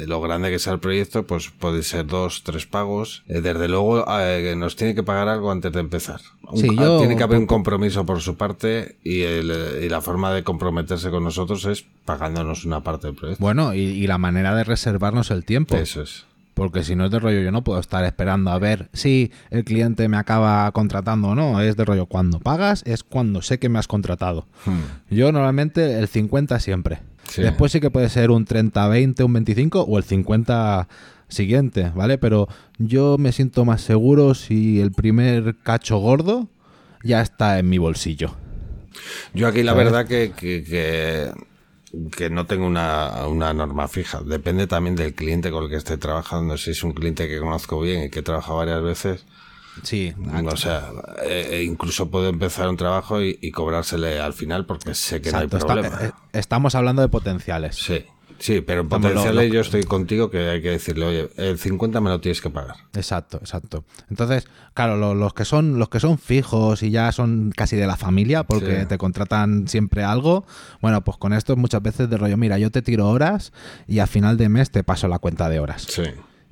[0.00, 3.22] de lo grande que sea el proyecto, pues puede ser dos, tres pagos.
[3.28, 6.20] Eh, Desde luego, eh, nos tiene que pagar algo antes de empezar.
[6.50, 10.00] Un- Sí, yo- tiene que haber un compromiso por su parte y, el- y la
[10.00, 13.42] forma de comprometerse con nosotros es pagándonos una parte del proyecto.
[13.42, 15.76] Bueno, y, y la manera de reservarnos el tiempo.
[15.76, 16.24] Eso es.
[16.54, 19.64] Porque si no es de rollo, yo no puedo estar esperando a ver si el
[19.64, 21.60] cliente me acaba contratando o no.
[21.60, 24.46] Es de rollo, cuando pagas es cuando sé que me has contratado.
[25.10, 27.00] Yo normalmente el 50 siempre.
[27.28, 27.42] Sí.
[27.42, 30.88] Después sí que puede ser un 30-20, un 25 o el 50
[31.28, 32.18] siguiente, ¿vale?
[32.18, 36.48] Pero yo me siento más seguro si el primer cacho gordo
[37.02, 38.36] ya está en mi bolsillo.
[39.32, 39.84] Yo aquí la ¿Sabes?
[39.86, 41.30] verdad que, que, que
[42.16, 44.20] que no tengo una, una norma fija.
[44.24, 46.56] Depende también del cliente con el que esté trabajando.
[46.56, 49.24] Si es un cliente que conozco bien y que he trabajado varias veces,
[49.82, 50.14] Sí,
[50.46, 50.88] o sea,
[51.24, 55.30] eh, eh, incluso puedo empezar un trabajo y, y cobrársele al final porque sé que
[55.30, 56.06] exacto, no hay está- problema.
[56.06, 57.74] eh, estamos hablando de potenciales.
[57.76, 58.04] Sí,
[58.38, 58.88] sí, pero en
[59.48, 62.50] lo- yo estoy contigo que hay que decirle, oye, el 50 me lo tienes que
[62.50, 62.76] pagar.
[62.94, 63.84] Exacto, exacto.
[64.10, 67.86] Entonces, claro, lo- los que son los que son fijos y ya son casi de
[67.86, 68.86] la familia porque Sí.
[68.86, 70.44] te contratan siempre algo,
[70.80, 73.52] bueno, pues con esto muchas veces de rollo, mira, yo te tiro horas
[73.88, 75.86] y a final de mes te paso la cuenta de horas.
[75.88, 76.02] Sí.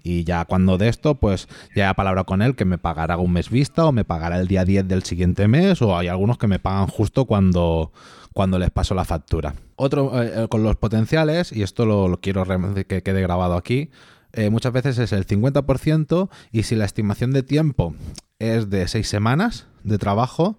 [0.05, 3.33] Y ya cuando de esto, pues ya he palabra con él que me pagará un
[3.33, 6.49] mes vista o me pagará el día 10 del siguiente mes o hay algunos que
[6.49, 7.93] me pagan justo cuando,
[8.33, 9.55] cuando les paso la factura.
[9.77, 12.45] Otro, eh, eh, con los potenciales, y esto lo, quiero
[12.87, 13.91] que quede grabado aquí,
[14.33, 17.95] eh, muchas veces es el 50% y si la estimación de tiempo
[18.39, 20.59] es de 6 semanas de trabajo,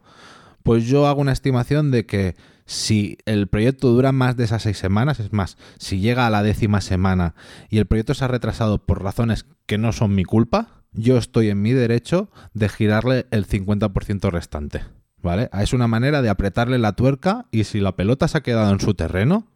[0.62, 4.78] pues yo hago una estimación de que si el proyecto dura más de esas seis
[4.78, 7.36] semanas, es más, si llega a la décima semana
[7.70, 11.50] y el proyecto se ha retrasado por razones que no son mi culpa, yo estoy
[11.50, 14.84] en mi derecho de girarle el 50% restante.
[15.24, 15.50] ¿Vale?
[15.60, 18.80] Es una manera de apretarle la tuerca y si la pelota se ha quedado en
[18.82, 19.48] su terreno,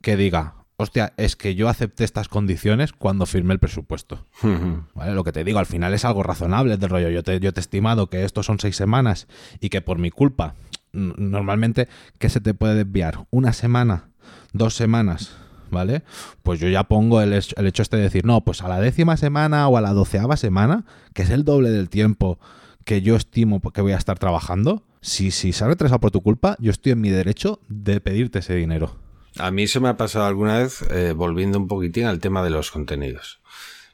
[0.00, 4.24] que diga, hostia, es que yo acepté estas condiciones cuando firmé el presupuesto.
[4.94, 5.12] ¿Vale?
[5.14, 7.10] Lo que te digo, al final es algo razonable del rollo.
[7.10, 9.26] Yo te, yo te he estimado que estos son seis semanas
[9.60, 10.54] y que por mi culpa,
[10.92, 13.26] normalmente, ¿qué se te puede desviar?
[13.30, 14.10] Una semana,
[14.52, 15.36] dos semanas,
[15.70, 16.02] ¿vale?
[16.44, 18.80] Pues yo ya pongo el, hecho- el hecho este de decir, no, pues a la
[18.80, 22.38] décima semana o a la doceava semana, que es el doble del tiempo
[22.84, 26.22] que yo estimo que voy a estar trabajando, si, si se ha retrasado por tu
[26.22, 28.96] culpa, yo estoy en mi derecho de pedirte ese dinero.
[29.38, 32.50] A mí se me ha pasado alguna vez, eh, volviendo un poquitín al tema de
[32.50, 33.40] los contenidos.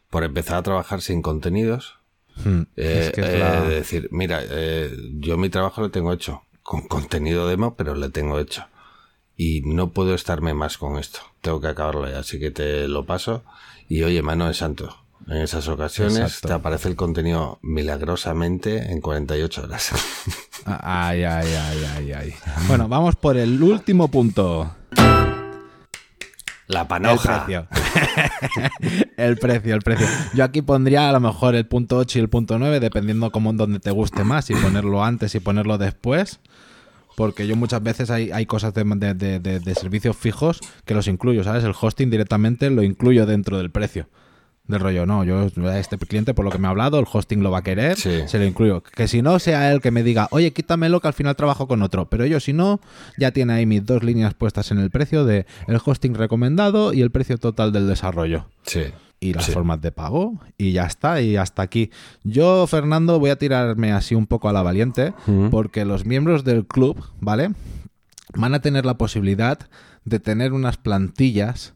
[0.09, 1.99] Por empezar a trabajar sin contenidos,
[2.43, 4.43] Hmm, eh, es que es eh, decir, mira,
[5.19, 8.67] yo mi trabajo lo tengo hecho, con contenido demo, pero lo tengo hecho.
[9.37, 11.21] Y no puedo estarme más con esto.
[11.41, 13.45] Tengo que acabarlo ya, así que te lo paso.
[13.89, 16.49] Y oye, mano de santo, en esas ocasiones Exacto.
[16.49, 19.91] te aparece el contenido milagrosamente en 48 horas.
[20.67, 22.35] Ay, ay, ay, ay, ay.
[22.69, 24.75] Bueno, vamos por el último punto.
[26.67, 27.45] La El panoja.
[27.45, 27.67] precio.
[29.19, 30.07] el precio, el precio.
[30.33, 33.53] Yo aquí pondría a lo mejor el punto 8 y el punto 9, dependiendo como
[33.53, 36.41] donde te guste más, si ponerlo antes y ponerlo después.
[37.17, 38.85] Porque yo muchas veces hay, hay cosas de-
[39.15, 41.63] de- de- de servicios fijos que los incluyo, ¿sabes?
[41.63, 44.09] El hosting directamente lo incluyo dentro del precio.
[44.67, 47.43] Del rollo, no, yo a este cliente por lo que me ha hablado, el hosting
[47.43, 48.23] lo va a querer, Sí.
[48.27, 48.83] se lo incluyo.
[48.83, 51.83] Que si no, sea él que me diga, oye, quítamelo que al final trabajo con
[51.83, 52.09] otro.
[52.09, 52.81] Pero yo, si no,
[53.19, 57.03] ya tiene ahí mis dos líneas puestas en el precio de el hosting recomendado y
[57.03, 58.47] el precio total del desarrollo.
[58.63, 58.85] Sí.
[59.21, 59.53] Y las Sí.
[59.53, 60.41] formas de pago.
[60.57, 61.91] Y ya está, y hasta aquí.
[62.23, 65.13] Yo, Fernando, voy a tirarme así un poco a la valiente,
[65.51, 67.51] porque los miembros del club, ¿vale?
[68.35, 69.59] Van a tener la posibilidad
[70.07, 71.74] de tener unas plantillas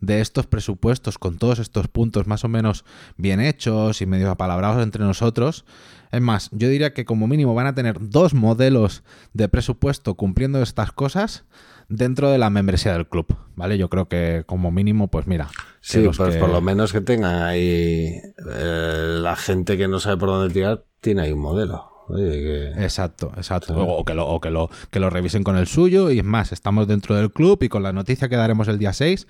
[0.00, 2.84] de estos presupuestos con todos estos puntos más o menos
[3.16, 5.64] bien hechos y medio apalabrados entre nosotros.
[6.12, 9.02] Es más, yo diría que como mínimo van a tener dos modelos
[9.34, 11.44] de presupuesto cumpliendo estas cosas
[11.88, 13.76] dentro de la membresía del club, ¿vale?
[13.78, 15.48] Yo creo que como mínimo, pues mira.
[15.80, 18.14] Sí, pues que- por lo menos que tengan ahí
[18.56, 21.90] eh, la gente que no sabe por dónde tirar, tiene ahí un modelo.
[22.08, 23.74] Oye, que- Exacto, exacto.
[23.76, 26.10] O, o que, lo, o que, lo, que lo revisen con el suyo.
[26.10, 28.92] Y es más, estamos dentro del club y con la noticia que daremos el día
[28.94, 29.26] 6,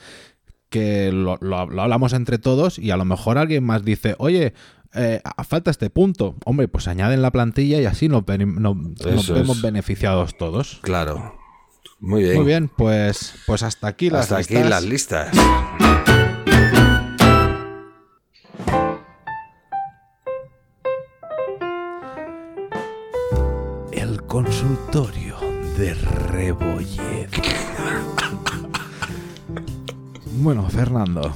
[0.70, 4.54] que lo, lo- lo hablamos entre todos y a lo mejor alguien más dice, oye,
[4.94, 6.35] eh, a- falta este punto.
[6.44, 9.62] Hombre, pues añaden la plantilla y así nos, vemos es.
[9.62, 10.78] beneficiados todos.
[10.83, 11.37] Claro.
[12.00, 12.37] Muy bien.
[12.37, 14.70] Muy bien, pues, pues hasta aquí las Hasta aquí listas.
[14.70, 15.28] las listas.
[23.92, 25.37] El consultorio
[25.76, 27.31] de Rebolledo.
[30.40, 31.33] Bueno, Fernando,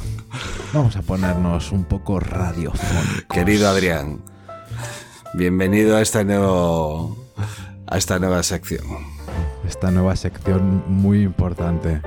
[0.73, 3.25] vamos a ponernos un poco radiofónicos.
[3.29, 4.21] Querido Adrián,
[5.35, 7.17] bienvenido a esta nuevo
[7.89, 8.85] a esta nueva sección.
[9.67, 12.01] Esta nueva sección muy importante.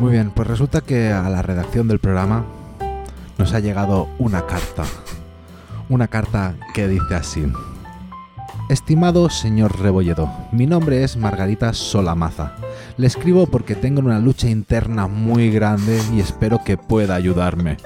[0.00, 2.44] Muy bien, pues resulta que a la redacción del programa
[3.38, 4.82] nos ha llegado una carta.
[5.88, 7.46] Una carta que dice así.
[8.68, 12.56] Estimado señor Rebolledo, mi nombre es Margarita Solamaza.
[12.98, 17.76] Le escribo porque tengo una lucha interna muy grande y espero que pueda ayudarme.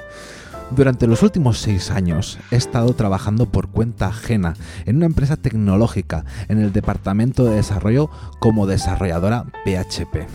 [0.71, 4.55] Durante los últimos seis años he estado trabajando por cuenta ajena
[4.87, 8.09] en una empresa tecnológica en el departamento de desarrollo
[8.39, 10.27] como desarrolladora PHP.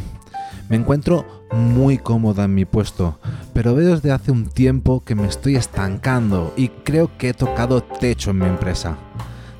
[0.69, 3.19] Me encuentro muy cómoda en mi puesto,
[3.53, 7.81] pero veo desde hace un tiempo que me estoy estancando y creo que he tocado
[7.81, 8.95] techo en mi empresa.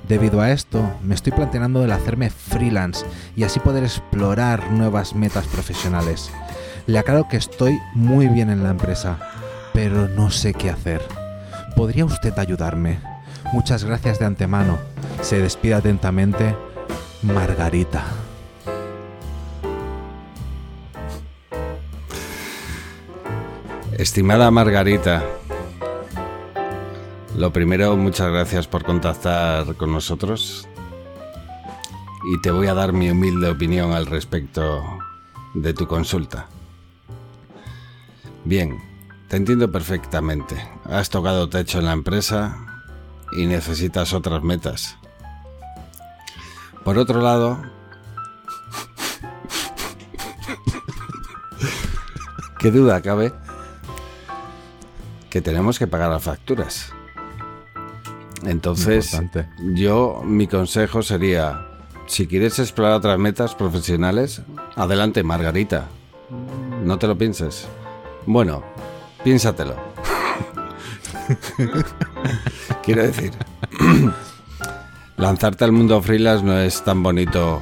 [0.07, 3.05] Debido a esto, me estoy planteando el hacerme freelance
[3.35, 6.31] y así poder explorar nuevas metas profesionales.
[6.85, 9.17] Le aclaro que estoy muy bien en la empresa,
[9.73, 11.01] pero no sé qué hacer.
[11.75, 12.99] ¿Podría usted ayudarme?
[13.51, 14.77] Muchas gracias de antemano.
[15.21, 16.55] Se despide atentamente
[17.21, 18.05] Margarita.
[23.97, 25.23] Estimada Margarita,
[27.37, 30.67] lo primero, muchas gracias por contactar con nosotros
[32.25, 34.83] y te voy a dar mi humilde opinión al respecto
[35.53, 36.47] de tu consulta.
[38.43, 38.81] Bien,
[39.27, 40.55] te entiendo perfectamente.
[40.85, 42.57] Has tocado techo en la empresa
[43.31, 44.97] y necesitas otras metas.
[46.83, 47.61] Por otro lado,
[52.59, 53.31] ¿qué duda cabe?
[55.29, 56.96] Que tenemos que pagar las facturas.
[58.45, 59.49] Entonces, Importante.
[59.73, 61.65] yo, mi consejo sería,
[62.05, 64.41] si quieres explorar otras metas profesionales,
[64.75, 65.87] adelante, Margarita.
[66.83, 67.67] No te lo pienses.
[68.25, 68.63] Bueno,
[69.23, 69.75] piénsatelo.
[72.83, 73.31] Quiero decir,
[75.17, 77.61] lanzarte al mundo freelance no es tan bonito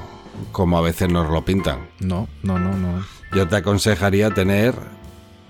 [0.51, 1.87] como a veces nos lo pintan.
[1.99, 3.03] No, no, no, no.
[3.33, 4.75] Yo te aconsejaría tener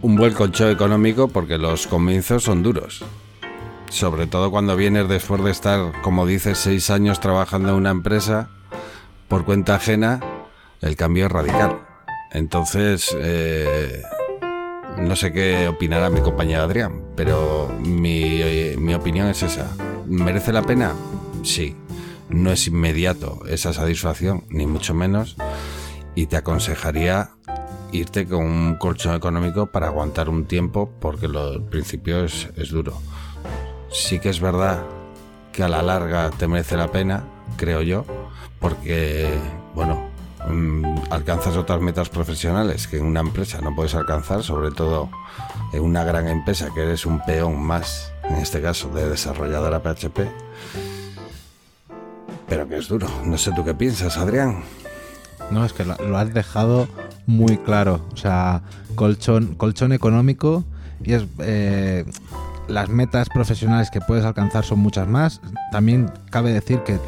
[0.01, 3.03] un buen colchón económico porque los comienzos son duros.
[3.89, 8.49] Sobre todo cuando vienes después de estar, como dices, seis años trabajando en una empresa
[9.27, 10.19] por cuenta ajena,
[10.81, 11.79] el cambio es radical.
[12.31, 14.03] Entonces, eh,
[14.97, 19.67] no sé qué opinará mi compañero Adrián, pero mi, eh, mi opinión es esa.
[20.05, 20.93] ¿Merece la pena?
[21.43, 21.75] Sí.
[22.29, 25.38] No es inmediato esa satisfacción, ni mucho menos.
[26.15, 27.29] Y te aconsejaría
[27.91, 32.69] irte con un colchón económico para aguantar un tiempo, porque lo, al principio es, es
[32.69, 32.99] duro.
[33.97, 34.83] Sí que es verdad
[35.53, 37.23] que a la larga te merece la pena,
[37.55, 38.05] creo yo,
[38.59, 39.33] porque,
[39.73, 40.09] bueno,
[40.49, 45.09] mm, alcanzas otras metas profesionales que en una empresa no puedes alcanzar, sobre todo
[45.71, 50.27] en una gran empresa que eres un peón más, en este caso de desarrolladora PHP.
[52.49, 53.07] Pero que es duro.
[53.23, 54.61] No sé tú qué piensas, Adrián.
[55.51, 56.89] No, es que lo, has dejado
[57.25, 58.05] muy claro.
[58.11, 58.61] O sea,
[58.95, 60.65] colchón, colchón económico
[61.01, 62.05] y es eh,
[62.68, 65.41] las metas profesionales que puedes alcanzar son muchas más.
[65.72, 66.99] También cabe decir que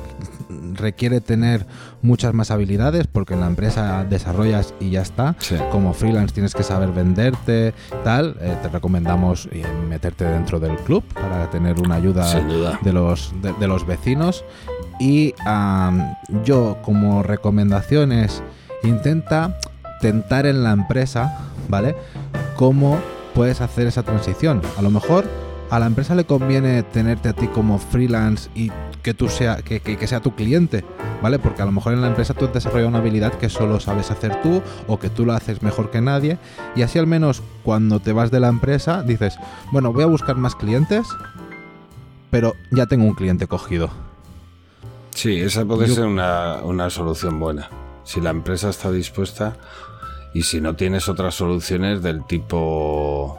[0.73, 1.65] requiere tener
[2.01, 5.35] muchas más habilidades porque en la empresa desarrollas y ya está.
[5.39, 5.55] Sí.
[5.71, 8.37] Como freelance tienes que saber venderte, tal.
[8.41, 12.25] Eh, te recomendamos eh, meterte dentro del club para tener una ayuda
[12.81, 14.43] de los, de, de los vecinos.
[14.99, 15.33] Y
[16.43, 18.41] yo como recomendaciones
[18.83, 19.57] intenta
[20.01, 21.37] tentar en la empresa,
[21.69, 21.95] ¿vale?
[22.55, 22.99] Cómo
[23.35, 24.61] puedes hacer esa transición.
[24.77, 25.25] A lo mejor
[25.69, 28.71] a la empresa le conviene tenerte a ti como freelance y
[29.03, 30.83] que tú sea que, que- que sea tu cliente,
[31.21, 31.39] ¿vale?
[31.39, 34.11] Porque a lo mejor en la empresa tú has desarrollado una habilidad que solo sabes
[34.11, 36.37] hacer tú o que tú lo haces mejor que nadie
[36.75, 39.37] y así al menos cuando te vas de la empresa dices,
[39.71, 41.07] bueno, voy a buscar más clientes,
[42.31, 43.89] pero ya tengo un cliente cogido.
[45.11, 47.69] Sí, esa puede Yo- ser una, una solución buena.
[48.03, 49.55] Si la empresa está dispuesta
[50.33, 53.37] y si no tienes otras soluciones del tipo.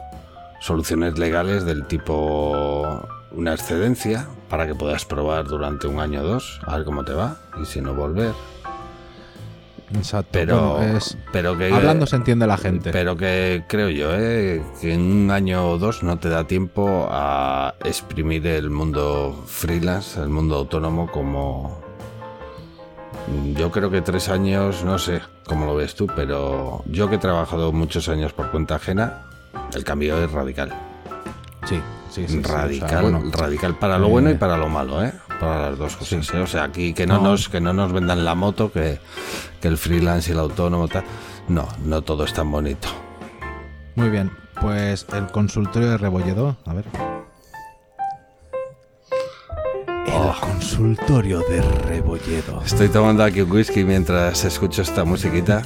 [0.59, 3.07] Soluciones legales del tipo.
[3.31, 7.13] una excedencia para que puedas probar durante un año o dos, a ver cómo te
[7.13, 8.33] va y si no volver.
[9.93, 10.29] Exacto.
[10.31, 11.71] Pero, Bueno, es- pero que.
[11.73, 12.91] hablando se entiende la gente.
[12.91, 14.63] Pero que creo yo, ¿eh?
[14.81, 20.19] que en un año o dos no te da tiempo a exprimir el mundo freelance,
[20.21, 21.81] el mundo autónomo como...
[23.55, 27.19] Yo creo que tres años, no sé cómo lo ves tú, pero yo que he
[27.19, 29.28] trabajado muchos años por cuenta ajena,
[29.73, 30.73] el cambio es radical.
[31.65, 34.57] sí, sí, sí, sí, o sea, radical, bueno, radical para lo eh, bueno y para
[34.57, 35.13] lo malo, ¿eh?
[35.39, 36.33] Para las dos cosas.
[36.33, 36.39] ¿eh?
[36.39, 37.23] O sea, aquí que no, No.
[37.31, 38.99] nos que no nos vendan la moto, que,
[39.61, 41.03] que el freelance y el autónomo tal.
[41.47, 42.87] No, no todo es tan bonito.
[43.95, 46.85] Muy bien, pues el consultorio de Rebolledo, a ver.
[50.83, 52.61] Consultorio de Rebolledo.
[52.65, 55.61] Estoy tomando aquí un whisky mientras escucho esta musiquita.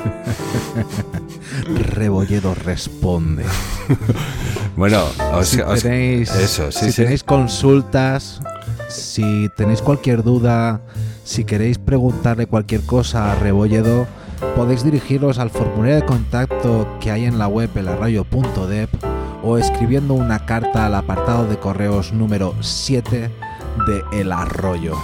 [1.93, 3.43] Rebolledo responde.
[4.75, 5.03] Bueno,
[5.35, 7.01] os, si os- tenéis, eso, sí, si sí.
[7.03, 8.41] tenéis consultas,
[8.89, 10.81] si tenéis cualquier duda,
[11.23, 14.07] si queréis preguntarle cualquier cosa a Rebolledo,
[14.55, 18.89] podéis dirigiros al formulario de contacto que hay en la web elarrayo.dep
[19.43, 23.29] o escribiendo una carta al apartado de correos número 7
[23.87, 24.95] de El Arroyo.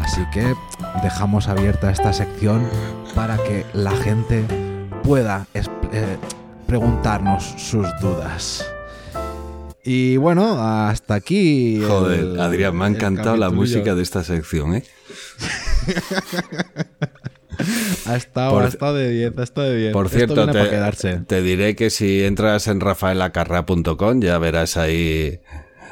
[0.00, 0.54] Así que
[1.02, 2.68] dejamos abierta esta sección
[3.14, 4.44] para que la gente
[5.02, 6.16] pueda eh,
[6.66, 8.64] preguntarnos sus dudas.
[9.84, 11.82] Y bueno, hasta aquí.
[11.86, 14.82] Joder, el- Adrián, me ha encantado la música de esta sección, ¿eh?
[18.06, 19.92] Ha estado, Por- ha estado de 10, ha estado de 10.
[19.92, 21.16] Por cierto, te, quedarse.
[21.26, 25.40] te diré que si entras en rafaelacarra.com ya verás ahí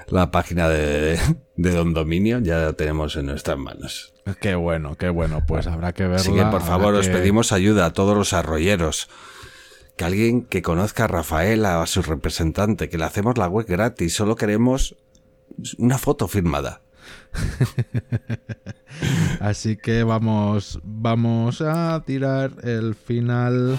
[0.09, 1.19] la página de,
[1.57, 4.13] de Don Dominio, ya la tenemos en nuestras manos.
[4.41, 5.43] Qué bueno, qué bueno.
[5.47, 6.17] Pues habrá que verla.
[6.17, 9.09] Así que por favor os que- pedimos ayuda a todos los arroyeros.
[9.97, 13.67] Que alguien que conozca a Rafaela o a su representante, que le hacemos la web
[13.67, 14.97] gratis, solo queremos
[15.79, 16.83] una foto firmada.
[19.41, 23.79] Así que vamos, vamos a tirar el final.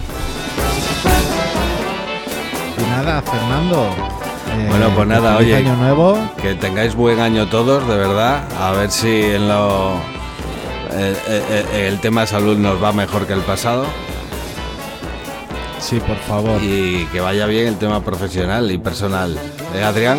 [2.78, 3.94] Y nada, Fernando.
[4.50, 5.56] Eh, Bueno, pues nada, oye.
[5.56, 6.18] año nuevo.
[6.40, 8.42] Que tengáis buen año todos, de verdad.
[8.60, 9.94] A ver si en lo
[10.92, 13.84] eh, eh, el tema de salud nos va mejor que el pasado
[15.80, 16.60] Sí, por favor.
[16.62, 19.38] y que vaya bien el tema profesional y personal.
[19.74, 20.18] ¿Eh, Adrián?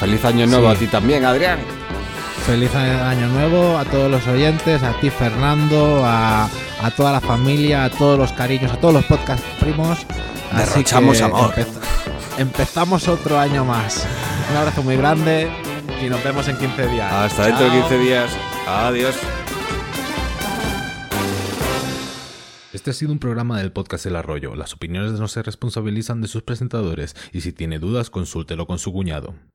[0.00, 0.76] Feliz año nuevo Sí.
[0.76, 1.58] a ti también, Adrián.
[2.46, 6.44] Feliz año nuevo a todos los oyentes, a ti Fernando, a,
[6.82, 9.98] a toda la familia, a todos los cariños, a todos los podcast primos.
[10.52, 11.54] Así Derrochamos que amor.
[12.38, 14.06] Empezamos otro año más.
[14.50, 15.48] Un abrazo muy grande
[16.04, 17.12] y nos vemos en 15 días.
[17.12, 17.88] Hasta dentro de Chao.
[17.88, 18.30] 15 días.
[18.66, 19.16] Adiós.
[22.72, 24.56] Este ha sido un programa del podcast El Arroyo.
[24.56, 28.92] Las opiniones no se responsabilizan de sus presentadores y si tiene dudas consúltelo con su
[28.92, 29.34] cuñado.